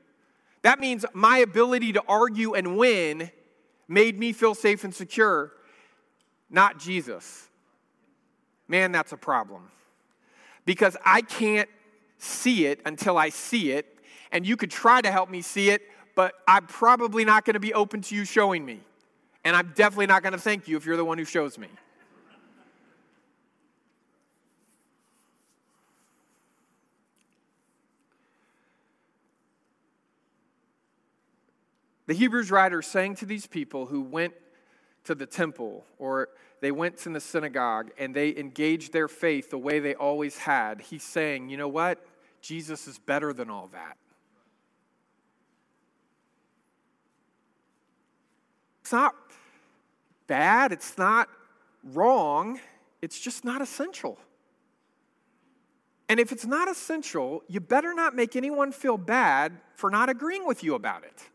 That 0.62 0.80
means 0.80 1.04
my 1.12 1.36
ability 1.36 1.92
to 1.92 2.02
argue 2.08 2.54
and 2.54 2.78
win 2.78 3.30
made 3.88 4.18
me 4.18 4.32
feel 4.32 4.54
safe 4.54 4.84
and 4.84 4.94
secure, 4.94 5.52
not 6.48 6.78
Jesus. 6.78 7.46
Man, 8.68 8.90
that's 8.90 9.12
a 9.12 9.18
problem. 9.18 9.70
Because 10.64 10.96
I 11.04 11.20
can't 11.20 11.68
see 12.16 12.64
it 12.64 12.80
until 12.86 13.18
I 13.18 13.28
see 13.28 13.72
it, 13.72 13.98
and 14.30 14.46
you 14.46 14.56
could 14.56 14.70
try 14.70 15.02
to 15.02 15.10
help 15.10 15.28
me 15.28 15.42
see 15.42 15.68
it, 15.68 15.82
but 16.14 16.36
I'm 16.48 16.66
probably 16.66 17.26
not 17.26 17.44
going 17.44 17.52
to 17.52 17.60
be 17.60 17.74
open 17.74 18.00
to 18.00 18.14
you 18.14 18.24
showing 18.24 18.64
me. 18.64 18.80
And 19.44 19.56
I'm 19.56 19.72
definitely 19.74 20.06
not 20.06 20.22
going 20.22 20.32
to 20.32 20.38
thank 20.38 20.68
you 20.68 20.78
if 20.78 20.86
you're 20.86 20.96
the 20.96 21.04
one 21.04 21.18
who 21.18 21.26
shows 21.26 21.58
me. 21.58 21.68
The 32.12 32.18
Hebrews 32.18 32.50
writer 32.50 32.82
saying 32.82 33.14
to 33.16 33.24
these 33.24 33.46
people 33.46 33.86
who 33.86 34.02
went 34.02 34.34
to 35.04 35.14
the 35.14 35.24
temple 35.24 35.86
or 35.98 36.28
they 36.60 36.70
went 36.70 36.98
to 36.98 37.08
the 37.08 37.20
synagogue 37.20 37.90
and 37.96 38.14
they 38.14 38.36
engaged 38.36 38.92
their 38.92 39.08
faith 39.08 39.48
the 39.48 39.56
way 39.56 39.78
they 39.78 39.94
always 39.94 40.36
had, 40.36 40.82
he's 40.82 41.04
saying, 41.04 41.48
you 41.48 41.56
know 41.56 41.68
what? 41.68 42.04
Jesus 42.42 42.86
is 42.86 42.98
better 42.98 43.32
than 43.32 43.48
all 43.48 43.70
that. 43.72 43.96
It's 48.82 48.92
not 48.92 49.14
bad, 50.26 50.70
it's 50.70 50.98
not 50.98 51.30
wrong, 51.82 52.60
it's 53.00 53.18
just 53.18 53.42
not 53.42 53.62
essential. 53.62 54.18
And 56.10 56.20
if 56.20 56.30
it's 56.30 56.44
not 56.44 56.68
essential, 56.68 57.42
you 57.48 57.60
better 57.60 57.94
not 57.94 58.14
make 58.14 58.36
anyone 58.36 58.70
feel 58.70 58.98
bad 58.98 59.54
for 59.76 59.88
not 59.88 60.10
agreeing 60.10 60.46
with 60.46 60.62
you 60.62 60.74
about 60.74 61.04
it. 61.04 61.30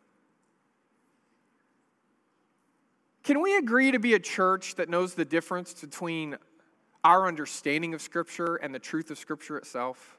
Can 3.27 3.41
we 3.41 3.57
agree 3.57 3.91
to 3.91 3.99
be 3.99 4.13
a 4.13 4.19
church 4.19 4.75
that 4.75 4.87
knows 4.87 5.13
the 5.13 5.25
difference 5.25 5.73
between 5.73 6.37
our 7.03 7.27
understanding 7.27 7.93
of 7.93 8.01
Scripture 8.01 8.55
and 8.55 8.73
the 8.73 8.79
truth 8.79 9.11
of 9.11 9.17
Scripture 9.17 9.57
itself? 9.57 10.17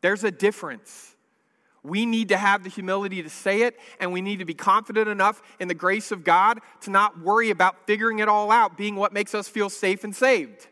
There's 0.00 0.24
a 0.24 0.32
difference. 0.32 1.14
We 1.84 2.04
need 2.04 2.30
to 2.30 2.36
have 2.36 2.64
the 2.64 2.70
humility 2.70 3.22
to 3.22 3.30
say 3.30 3.62
it, 3.62 3.78
and 4.00 4.12
we 4.12 4.20
need 4.20 4.40
to 4.40 4.44
be 4.44 4.52
confident 4.52 5.06
enough 5.06 5.42
in 5.60 5.68
the 5.68 5.74
grace 5.74 6.10
of 6.10 6.24
God 6.24 6.58
to 6.80 6.90
not 6.90 7.20
worry 7.20 7.50
about 7.50 7.86
figuring 7.86 8.18
it 8.18 8.28
all 8.28 8.50
out, 8.50 8.76
being 8.76 8.96
what 8.96 9.12
makes 9.12 9.32
us 9.32 9.46
feel 9.46 9.70
safe 9.70 10.02
and 10.02 10.12
saved. 10.12 10.66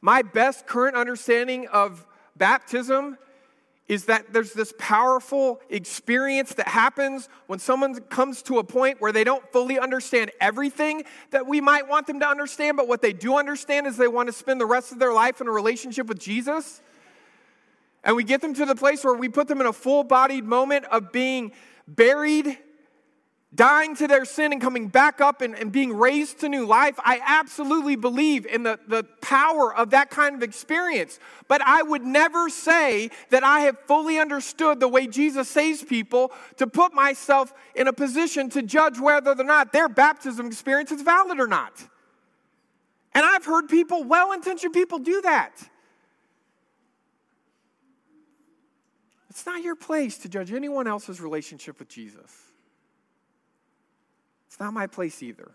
My 0.00 0.22
best 0.22 0.68
current 0.68 0.94
understanding 0.94 1.66
of 1.66 2.06
baptism 2.36 3.18
is 3.86 4.06
that 4.06 4.32
there's 4.32 4.52
this 4.52 4.72
powerful 4.78 5.60
experience 5.68 6.54
that 6.54 6.68
happens 6.68 7.28
when 7.48 7.58
someone 7.58 7.94
comes 8.02 8.42
to 8.42 8.58
a 8.58 8.64
point 8.64 9.00
where 9.00 9.12
they 9.12 9.24
don't 9.24 9.46
fully 9.52 9.78
understand 9.78 10.30
everything 10.40 11.04
that 11.30 11.46
we 11.46 11.60
might 11.60 11.86
want 11.86 12.06
them 12.06 12.18
to 12.20 12.26
understand, 12.26 12.76
but 12.76 12.88
what 12.88 13.02
they 13.02 13.12
do 13.12 13.36
understand 13.36 13.86
is 13.86 13.96
they 13.96 14.08
want 14.08 14.26
to 14.26 14.32
spend 14.32 14.60
the 14.60 14.66
rest 14.66 14.90
of 14.90 14.98
their 14.98 15.12
life 15.12 15.40
in 15.40 15.48
a 15.48 15.50
relationship 15.50 16.06
with 16.06 16.18
Jesus. 16.18 16.80
And 18.04 18.16
we 18.16 18.24
get 18.24 18.40
them 18.40 18.54
to 18.54 18.64
the 18.64 18.74
place 18.74 19.04
where 19.04 19.14
we 19.14 19.28
put 19.28 19.48
them 19.48 19.60
in 19.60 19.66
a 19.66 19.72
full 19.72 20.04
bodied 20.04 20.44
moment 20.44 20.86
of 20.86 21.12
being 21.12 21.52
buried 21.86 22.58
dying 23.54 23.94
to 23.96 24.08
their 24.08 24.24
sin 24.24 24.52
and 24.52 24.60
coming 24.60 24.88
back 24.88 25.20
up 25.20 25.40
and, 25.40 25.54
and 25.54 25.70
being 25.70 25.96
raised 25.96 26.40
to 26.40 26.48
new 26.48 26.66
life, 26.66 26.98
I 26.98 27.20
absolutely 27.24 27.96
believe 27.96 28.46
in 28.46 28.62
the, 28.62 28.78
the 28.88 29.04
power 29.20 29.74
of 29.74 29.90
that 29.90 30.10
kind 30.10 30.34
of 30.34 30.42
experience. 30.42 31.18
But 31.46 31.62
I 31.62 31.82
would 31.82 32.02
never 32.02 32.48
say 32.48 33.10
that 33.30 33.44
I 33.44 33.60
have 33.60 33.78
fully 33.86 34.18
understood 34.18 34.80
the 34.80 34.88
way 34.88 35.06
Jesus 35.06 35.48
saves 35.48 35.82
people 35.82 36.32
to 36.56 36.66
put 36.66 36.92
myself 36.94 37.52
in 37.74 37.88
a 37.88 37.92
position 37.92 38.50
to 38.50 38.62
judge 38.62 38.98
whether 38.98 39.32
or 39.32 39.44
not 39.44 39.72
their 39.72 39.88
baptism 39.88 40.46
experience 40.46 40.90
is 40.90 41.02
valid 41.02 41.38
or 41.38 41.46
not. 41.46 41.86
And 43.12 43.24
I've 43.24 43.44
heard 43.44 43.68
people, 43.68 44.02
well 44.04 44.32
intentioned 44.32 44.72
people, 44.72 44.98
do 44.98 45.20
that. 45.22 45.52
It's 49.30 49.46
not 49.46 49.62
your 49.62 49.76
place 49.76 50.18
to 50.18 50.28
judge 50.28 50.52
anyone 50.52 50.86
else's 50.86 51.20
relationship 51.20 51.78
with 51.78 51.88
Jesus. 51.88 52.43
It's 54.54 54.60
not 54.60 54.72
my 54.72 54.86
place 54.86 55.20
either. 55.20 55.50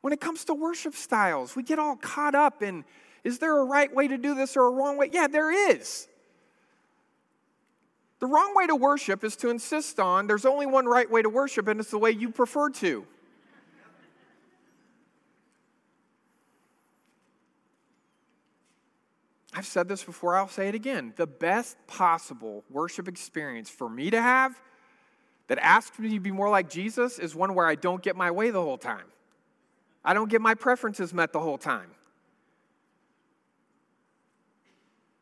When 0.00 0.12
it 0.12 0.20
comes 0.20 0.44
to 0.46 0.54
worship 0.54 0.96
styles, 0.96 1.54
we 1.54 1.62
get 1.62 1.78
all 1.78 1.94
caught 1.94 2.34
up 2.34 2.64
in 2.64 2.84
is 3.22 3.38
there 3.38 3.56
a 3.60 3.64
right 3.64 3.94
way 3.94 4.08
to 4.08 4.18
do 4.18 4.34
this 4.34 4.56
or 4.56 4.66
a 4.66 4.70
wrong 4.70 4.96
way? 4.96 5.08
Yeah, 5.12 5.28
there 5.28 5.52
is. 5.70 6.08
The 8.18 8.26
wrong 8.26 8.56
way 8.56 8.66
to 8.66 8.74
worship 8.74 9.22
is 9.22 9.36
to 9.36 9.50
insist 9.50 10.00
on 10.00 10.26
there's 10.26 10.44
only 10.44 10.66
one 10.66 10.86
right 10.86 11.08
way 11.08 11.22
to 11.22 11.28
worship, 11.28 11.68
and 11.68 11.78
it's 11.78 11.92
the 11.92 11.98
way 11.98 12.10
you 12.10 12.28
prefer 12.28 12.70
to. 12.70 13.06
I've 19.54 19.66
said 19.66 19.86
this 19.86 20.02
before, 20.02 20.36
I'll 20.36 20.48
say 20.48 20.66
it 20.66 20.74
again. 20.74 21.12
The 21.14 21.28
best 21.28 21.76
possible 21.86 22.64
worship 22.68 23.06
experience 23.06 23.70
for 23.70 23.88
me 23.88 24.10
to 24.10 24.20
have 24.20 24.60
that 25.48 25.58
asks 25.58 25.98
me 25.98 26.10
to 26.10 26.20
be 26.20 26.30
more 26.30 26.48
like 26.48 26.70
Jesus 26.70 27.18
is 27.18 27.34
one 27.34 27.54
where 27.54 27.66
I 27.66 27.74
don't 27.74 28.02
get 28.02 28.16
my 28.16 28.30
way 28.30 28.50
the 28.50 28.62
whole 28.62 28.78
time. 28.78 29.06
I 30.04 30.14
don't 30.14 30.30
get 30.30 30.40
my 30.40 30.54
preferences 30.54 31.12
met 31.12 31.32
the 31.32 31.40
whole 31.40 31.58
time. 31.58 31.90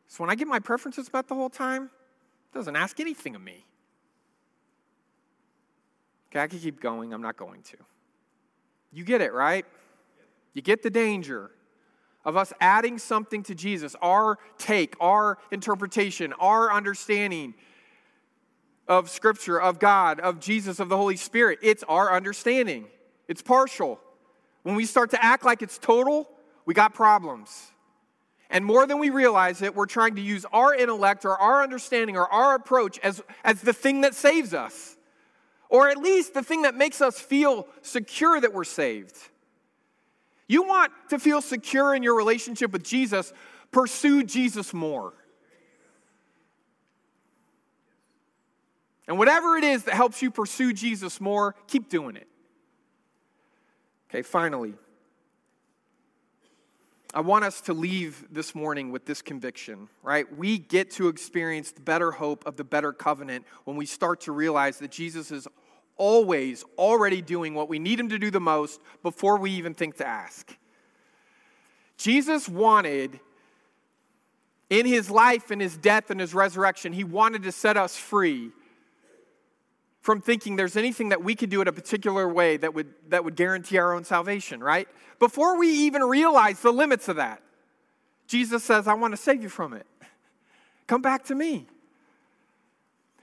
So 0.07 0.23
when 0.23 0.29
I 0.29 0.35
get 0.35 0.47
my 0.47 0.59
preferences 0.59 1.11
met 1.11 1.27
the 1.27 1.35
whole 1.35 1.49
time, 1.49 1.83
it 1.83 2.57
doesn't 2.57 2.75
ask 2.75 2.99
anything 2.99 3.35
of 3.35 3.41
me. 3.41 3.65
Okay, 6.29 6.41
I 6.41 6.47
can 6.47 6.59
keep 6.59 6.81
going. 6.81 7.13
I'm 7.13 7.21
not 7.21 7.37
going 7.37 7.61
to. 7.63 7.77
You 8.91 9.03
get 9.03 9.21
it, 9.21 9.33
right? 9.33 9.65
You 10.53 10.61
get 10.61 10.83
the 10.83 10.89
danger 10.89 11.51
of 12.25 12.35
us 12.35 12.51
adding 12.59 12.97
something 12.97 13.43
to 13.43 13.55
Jesus, 13.55 13.95
our 14.01 14.37
take, 14.57 14.95
our 14.99 15.37
interpretation, 15.51 16.33
our 16.33 16.71
understanding 16.73 17.53
of 18.87 19.09
Scripture, 19.09 19.59
of 19.59 19.79
God, 19.79 20.19
of 20.19 20.39
Jesus, 20.39 20.79
of 20.79 20.89
the 20.89 20.97
Holy 20.97 21.17
Spirit. 21.17 21.59
It's 21.61 21.83
our 21.83 22.13
understanding, 22.13 22.85
it's 23.27 23.41
partial. 23.41 23.99
When 24.63 24.75
we 24.75 24.85
start 24.85 25.11
to 25.11 25.23
act 25.23 25.45
like 25.45 25.61
it's 25.61 25.77
total, 25.77 26.29
we 26.65 26.73
got 26.73 26.93
problems. 26.93 27.71
And 28.49 28.63
more 28.65 28.85
than 28.85 28.99
we 28.99 29.09
realize 29.09 29.61
it, 29.61 29.75
we're 29.75 29.85
trying 29.85 30.15
to 30.15 30.21
use 30.21 30.45
our 30.51 30.73
intellect 30.73 31.25
or 31.25 31.37
our 31.37 31.63
understanding 31.63 32.15
or 32.15 32.27
our 32.27 32.55
approach 32.55 32.97
as, 32.99 33.21
as 33.43 33.61
the 33.61 33.73
thing 33.73 34.01
that 34.01 34.15
saves 34.15 34.53
us, 34.53 34.95
or 35.69 35.89
at 35.89 35.97
least 35.97 36.33
the 36.33 36.43
thing 36.43 36.61
that 36.61 36.75
makes 36.75 37.01
us 37.01 37.19
feel 37.19 37.67
secure 37.81 38.39
that 38.39 38.53
we're 38.53 38.63
saved. 38.63 39.15
You 40.47 40.63
want 40.63 40.93
to 41.09 41.19
feel 41.19 41.41
secure 41.41 41.93
in 41.93 42.03
your 42.03 42.15
relationship 42.15 42.71
with 42.71 42.83
Jesus, 42.83 43.33
pursue 43.71 44.23
Jesus 44.23 44.73
more. 44.73 45.13
And 49.07 49.17
whatever 49.17 49.55
it 49.55 49.63
is 49.63 49.83
that 49.83 49.93
helps 49.93 50.21
you 50.21 50.29
pursue 50.29 50.73
Jesus 50.73 51.21
more, 51.21 51.55
keep 51.67 51.89
doing 51.89 52.15
it. 52.15 52.27
Okay, 54.09 54.21
finally, 54.21 54.73
I 57.13 57.21
want 57.21 57.45
us 57.45 57.61
to 57.61 57.73
leave 57.73 58.25
this 58.29 58.53
morning 58.53 58.91
with 58.91 59.05
this 59.05 59.21
conviction, 59.21 59.87
right? 60.03 60.25
We 60.37 60.57
get 60.57 60.91
to 60.91 61.07
experience 61.07 61.71
the 61.71 61.81
better 61.81 62.11
hope 62.11 62.45
of 62.45 62.57
the 62.57 62.63
better 62.63 62.91
covenant 62.91 63.45
when 63.63 63.77
we 63.77 63.85
start 63.85 64.21
to 64.21 64.31
realize 64.31 64.79
that 64.79 64.91
Jesus 64.91 65.31
is 65.31 65.47
always 65.95 66.63
already 66.77 67.21
doing 67.21 67.53
what 67.53 67.69
we 67.69 67.79
need 67.79 67.99
him 67.99 68.09
to 68.09 68.19
do 68.19 68.29
the 68.29 68.39
most 68.39 68.81
before 69.03 69.37
we 69.37 69.51
even 69.51 69.73
think 69.73 69.97
to 69.97 70.07
ask. 70.07 70.55
Jesus 71.97 72.47
wanted, 72.47 73.19
in 74.69 74.85
his 74.85 75.09
life 75.09 75.49
and 75.49 75.61
his 75.61 75.75
death 75.75 76.11
and 76.11 76.19
his 76.19 76.33
resurrection, 76.33 76.93
he 76.93 77.03
wanted 77.03 77.43
to 77.43 77.51
set 77.51 77.77
us 77.77 77.97
free 77.97 78.51
from 80.07 80.21
thinking 80.21 80.55
there's 80.55 80.77
anything 80.77 81.09
that 81.09 81.21
we 81.21 81.35
could 81.35 81.49
do 81.49 81.59
in 81.61 81.67
a 81.67 81.71
particular 81.73 82.29
way 82.29 82.55
that 82.55 82.73
would, 82.73 82.87
that 83.09 83.25
would 83.25 83.35
guarantee 83.35 83.77
our 83.77 83.93
own 83.93 84.05
salvation, 84.05 84.63
right? 84.63 84.87
Before 85.19 85.59
we 85.59 85.67
even 85.67 86.01
realize 86.01 86.61
the 86.61 86.71
limits 86.71 87.09
of 87.09 87.17
that, 87.17 87.41
Jesus 88.25 88.63
says, 88.63 88.87
I 88.87 88.93
want 88.93 89.11
to 89.11 89.17
save 89.17 89.43
you 89.43 89.49
from 89.49 89.73
it. 89.73 89.85
Come 90.87 91.01
back 91.01 91.25
to 91.25 91.35
me. 91.35 91.67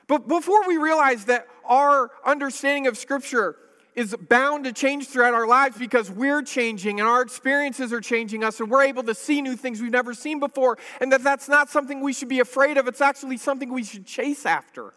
But 0.09 0.29
before 0.29 0.69
we 0.69 0.77
realize 0.77 1.25
that 1.25 1.47
our 1.65 2.11
understanding 2.23 2.87
of 2.87 2.99
Scripture 2.99 3.57
is 3.95 4.15
bound 4.29 4.65
to 4.65 4.73
change 4.75 5.07
throughout 5.07 5.33
our 5.33 5.47
lives 5.47 5.79
because 5.79 6.11
we're 6.11 6.43
changing 6.43 7.01
and 7.01 7.09
our 7.09 7.23
experiences 7.23 7.95
are 7.95 8.03
changing 8.03 8.45
us 8.45 8.61
and 8.61 8.71
we're 8.71 8.85
able 8.85 9.05
to 9.05 9.15
see 9.15 9.41
new 9.41 9.57
things 9.57 9.81
we've 9.81 9.91
never 9.91 10.13
seen 10.13 10.39
before, 10.39 10.77
and 11.01 11.11
that 11.13 11.25
that's 11.25 11.49
not 11.49 11.71
something 11.71 12.03
we 12.03 12.13
should 12.13 12.29
be 12.29 12.41
afraid 12.41 12.77
of, 12.77 12.87
it's 12.87 13.01
actually 13.01 13.39
something 13.39 13.73
we 13.73 13.85
should 13.85 14.05
chase 14.05 14.45
after. 14.45 14.93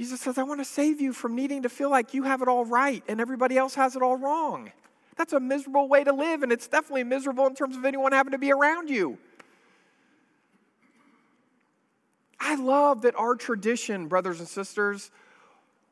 Jesus 0.00 0.22
says, 0.22 0.38
I 0.38 0.44
want 0.44 0.60
to 0.60 0.64
save 0.64 0.98
you 0.98 1.12
from 1.12 1.36
needing 1.36 1.64
to 1.64 1.68
feel 1.68 1.90
like 1.90 2.14
you 2.14 2.22
have 2.22 2.40
it 2.40 2.48
all 2.48 2.64
right 2.64 3.04
and 3.06 3.20
everybody 3.20 3.58
else 3.58 3.74
has 3.74 3.96
it 3.96 4.00
all 4.00 4.16
wrong. 4.16 4.72
That's 5.18 5.34
a 5.34 5.40
miserable 5.40 5.88
way 5.88 6.04
to 6.04 6.12
live, 6.14 6.42
and 6.42 6.50
it's 6.50 6.66
definitely 6.68 7.04
miserable 7.04 7.46
in 7.46 7.54
terms 7.54 7.76
of 7.76 7.84
anyone 7.84 8.12
having 8.12 8.30
to 8.30 8.38
be 8.38 8.50
around 8.50 8.88
you. 8.88 9.18
I 12.40 12.54
love 12.54 13.02
that 13.02 13.14
our 13.14 13.34
tradition, 13.34 14.08
brothers 14.08 14.38
and 14.38 14.48
sisters, 14.48 15.10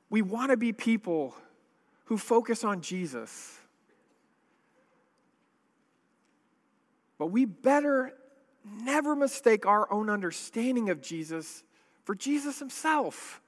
we 0.08 0.22
want 0.22 0.52
to 0.52 0.56
be 0.56 0.72
people 0.72 1.34
who 2.06 2.16
focus 2.16 2.64
on 2.64 2.80
Jesus. 2.80 3.58
But 7.18 7.26
we 7.26 7.44
better 7.44 8.14
never 8.64 9.14
mistake 9.14 9.66
our 9.66 9.92
own 9.92 10.08
understanding 10.08 10.88
of 10.88 11.02
Jesus 11.02 11.62
for 12.04 12.14
Jesus 12.14 12.58
himself. 12.58 13.42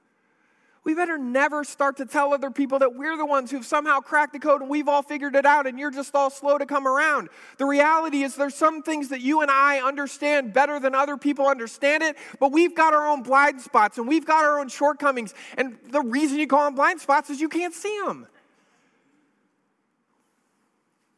We 0.83 0.95
better 0.95 1.17
never 1.19 1.63
start 1.63 1.97
to 1.97 2.05
tell 2.07 2.33
other 2.33 2.49
people 2.49 2.79
that 2.79 2.95
we're 2.95 3.15
the 3.15 3.25
ones 3.25 3.51
who've 3.51 3.65
somehow 3.65 3.99
cracked 3.99 4.33
the 4.33 4.39
code 4.39 4.61
and 4.61 4.69
we've 4.69 4.87
all 4.87 5.03
figured 5.03 5.35
it 5.35 5.45
out 5.45 5.67
and 5.67 5.77
you're 5.77 5.91
just 5.91 6.15
all 6.15 6.31
slow 6.31 6.57
to 6.57 6.65
come 6.65 6.87
around. 6.87 7.29
The 7.57 7.65
reality 7.65 8.23
is 8.23 8.35
there's 8.35 8.55
some 8.55 8.81
things 8.81 9.09
that 9.09 9.21
you 9.21 9.41
and 9.41 9.51
I 9.51 9.79
understand 9.79 10.53
better 10.53 10.79
than 10.79 10.95
other 10.95 11.17
people 11.17 11.45
understand 11.47 12.01
it, 12.01 12.17
but 12.39 12.51
we've 12.51 12.75
got 12.75 12.95
our 12.95 13.07
own 13.07 13.21
blind 13.21 13.61
spots 13.61 13.99
and 13.99 14.07
we've 14.07 14.25
got 14.25 14.43
our 14.43 14.59
own 14.59 14.69
shortcomings. 14.69 15.35
And 15.55 15.77
the 15.91 16.01
reason 16.01 16.39
you 16.39 16.47
call 16.47 16.65
them 16.65 16.73
blind 16.73 16.99
spots 16.99 17.29
is 17.29 17.39
you 17.39 17.49
can't 17.49 17.75
see 17.75 18.01
them. 18.03 18.25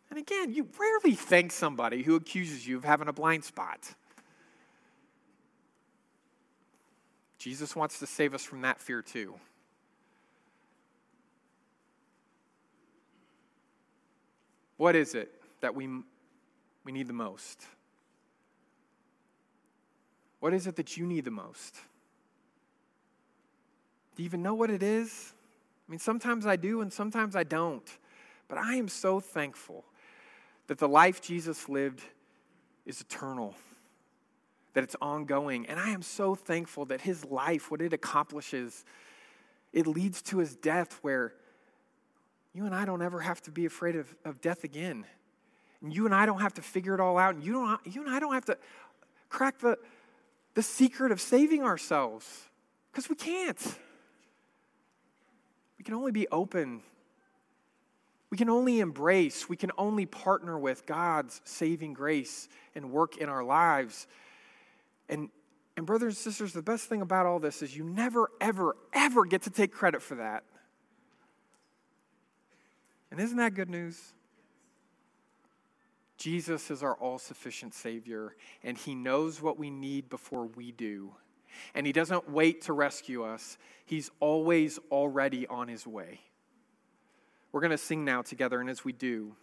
And 0.09 0.20
again, 0.20 0.53
you 0.53 0.68
rarely 0.78 1.16
thank 1.16 1.53
somebody 1.53 2.03
who 2.03 2.16
accuses 2.16 2.68
you 2.68 2.76
of 2.76 2.84
having 2.84 3.07
a 3.07 3.14
blind 3.14 3.45
spot. 3.45 3.95
Jesus 7.38 7.78
wants 7.78 7.99
to 7.99 8.07
save 8.07 8.34
us 8.34 8.43
from 8.43 8.61
that 8.61 8.80
fear 8.82 9.01
too. 9.01 9.36
What 14.84 14.97
is 14.97 15.15
it 15.15 15.31
that 15.61 15.75
we, 15.75 15.88
we 16.84 16.91
need 16.91 17.07
the 17.07 17.13
most? 17.13 17.63
What 20.41 20.53
is 20.53 20.67
it 20.67 20.75
that 20.75 20.97
you 20.97 21.05
need 21.05 21.23
the 21.23 21.31
most? 21.31 21.75
Do 24.13 24.23
you 24.23 24.25
even 24.25 24.43
know 24.43 24.55
what 24.55 24.69
it 24.69 24.84
is? 24.84 25.31
I 25.88 25.89
mean, 25.89 25.99
sometimes 25.99 26.45
I 26.45 26.57
do 26.57 26.81
and 26.81 26.91
sometimes 26.91 27.34
I 27.34 27.45
don't. 27.45 27.89
But 28.49 28.57
I 28.57 28.75
am 28.75 28.89
so 28.89 29.21
thankful 29.21 29.86
that 30.67 30.79
the 30.79 30.89
life 30.89 31.21
Jesus 31.21 31.69
lived 31.69 32.01
is 32.86 32.99
eternal, 32.99 33.55
that 34.73 34.84
it's 34.84 34.97
ongoing. 35.01 35.65
And 35.67 35.79
I 35.79 35.91
am 35.91 36.01
so 36.01 36.36
thankful 36.36 36.84
that 36.88 36.99
his 36.99 37.23
life, 37.23 37.71
what 37.71 37.79
it 37.79 37.93
accomplishes, 37.93 38.84
it 39.71 39.88
leads 39.88 40.21
to 40.23 40.39
his 40.39 40.57
death 40.57 40.99
where 41.01 41.36
you 42.54 42.66
and 42.66 42.76
I 42.76 42.86
don't 42.86 43.01
ever 43.01 43.20
have 43.20 43.41
to 43.43 43.51
be 43.51 43.66
afraid 43.66 43.95
of, 43.95 44.14
of 44.24 44.41
death 44.41 44.64
again. 44.64 45.06
And 45.82 45.93
you 45.93 46.06
and 46.06 46.14
I 46.14 46.26
don't 46.26 46.41
have 46.41 46.54
to 46.56 46.62
figure 46.62 46.93
it 46.93 46.99
all 46.99 47.18
out. 47.18 47.36
And 47.36 47.43
you, 47.43 47.54
don't, 47.54 47.80
you 47.86 48.01
and 48.01 48.10
I 48.10 48.20
don't 48.20 48.34
have 48.34 48.45
to 48.45 48.58
crack 49.30 49.60
the, 49.60 49.78
the 50.54 50.62
secret 50.62 51.12
of 51.12 51.20
saving 51.20 51.64
ourselves 51.64 52.49
because 52.91 53.10
we 53.10 53.16
can't. 53.16 53.60
We 55.78 55.84
can 55.84 55.95
only 55.95 56.12
be 56.12 56.28
open. 56.32 56.82
We 58.30 58.38
can 58.38 58.49
only 58.49 58.80
embrace. 58.80 59.49
We 59.49 59.58
can 59.58 59.72
only 59.78 60.06
partner 60.06 60.58
with 60.58 60.86
God's 60.86 61.41
saving 61.43 61.93
grace 61.93 62.47
and 62.76 62.91
work 62.91 63.18
in 63.18 63.30
our 63.30 63.43
lives. 63.43 64.08
And, 65.10 65.30
and, 65.76 65.86
brothers 65.86 66.16
and 66.16 66.18
sisters, 66.18 66.54
the 66.54 66.62
best 66.62 66.86
thing 66.86 67.01
about 67.01 67.26
all 67.26 67.39
this 67.39 67.62
is 67.62 67.76
you 67.76 67.84
never, 67.84 68.30
ever, 68.39 68.78
ever 68.93 69.26
get 69.26 69.41
to 69.43 69.49
take 69.49 69.72
credit 69.72 70.01
for 70.01 70.16
that. 70.16 70.43
And 73.14 73.22
isn't 73.22 73.38
that 73.38 73.53
good 73.53 73.70
news? 73.70 74.01
Jesus 76.18 76.72
is 76.72 76.82
our 76.82 76.95
all 76.95 77.20
sufficient 77.20 77.76
Savior, 77.76 78.36
and 78.64 78.76
He 78.76 78.95
knows 78.95 79.39
what 79.39 79.59
we 79.59 79.70
need 79.70 80.09
before 80.09 80.47
we 80.47 80.72
do. 80.72 81.14
And 81.76 81.86
He 81.86 81.93
doesn't 81.93 82.32
wait 82.32 82.64
to 82.64 82.74
rescue 82.74 83.24
us, 83.24 83.59
He's 83.86 84.09
always 84.20 84.80
already 84.89 85.45
on 85.45 85.68
His 85.68 85.86
way. 85.86 86.22
We're 87.51 87.61
going 87.61 87.70
to 87.70 87.78
sing 87.78 88.03
now 88.03 88.24
together, 88.24 88.59
and 88.59 88.68
as 88.68 88.84
we 88.84 88.93
do, 88.93 89.36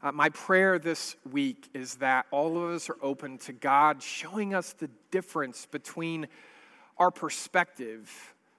uh, 0.00 0.12
my 0.12 0.28
prayer 0.28 0.78
this 0.78 1.16
week 1.32 1.68
is 1.74 1.96
that 1.96 2.26
all 2.30 2.56
of 2.58 2.70
us 2.70 2.88
are 2.88 2.98
open 3.02 3.38
to 3.38 3.52
God 3.52 4.04
showing 4.04 4.54
us 4.54 4.72
the 4.72 4.88
difference 5.10 5.66
between 5.66 6.28
our 6.96 7.10
perspective, 7.10 8.08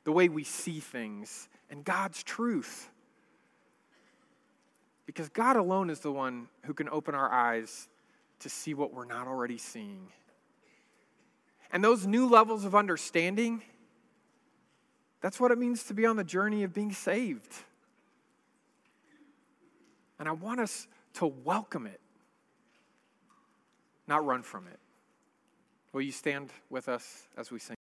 the 0.04 0.12
way 0.12 0.28
we 0.28 0.44
see 0.44 0.82
things, 0.82 1.48
and 1.70 1.86
God's 1.86 2.22
truth. 2.22 2.91
Because 5.12 5.28
God 5.28 5.58
alone 5.58 5.90
is 5.90 6.00
the 6.00 6.12
one 6.12 6.48
who 6.64 6.74
can 6.74 6.88
open 6.88 7.16
our 7.16 7.30
eyes 7.30 7.90
to 8.40 8.48
see 8.48 8.74
what 8.74 8.94
we're 8.94 9.04
not 9.04 9.28
already 9.28 9.58
seeing. 9.58 10.08
And 11.74 11.84
those 11.84 12.08
new 12.08 12.30
levels 12.30 12.64
of 12.64 12.76
understanding, 12.76 13.62
that's 15.20 15.38
what 15.38 15.52
it 15.52 15.58
means 15.58 15.84
to 15.84 15.94
be 15.94 16.06
on 16.06 16.16
the 16.16 16.24
journey 16.24 16.64
of 16.64 16.74
being 16.74 16.94
saved. 16.94 17.54
And 20.18 20.30
I 20.30 20.32
want 20.32 20.62
us 20.62 20.88
to 21.16 21.28
welcome 21.28 21.88
it, 21.88 22.00
not 24.08 24.26
run 24.26 24.44
from 24.44 24.66
it. 24.68 24.80
Will 25.92 26.04
you 26.04 26.14
stand 26.14 26.52
with 26.70 26.88
us 26.88 27.24
as 27.36 27.52
we 27.52 27.60
sing? 27.60 27.68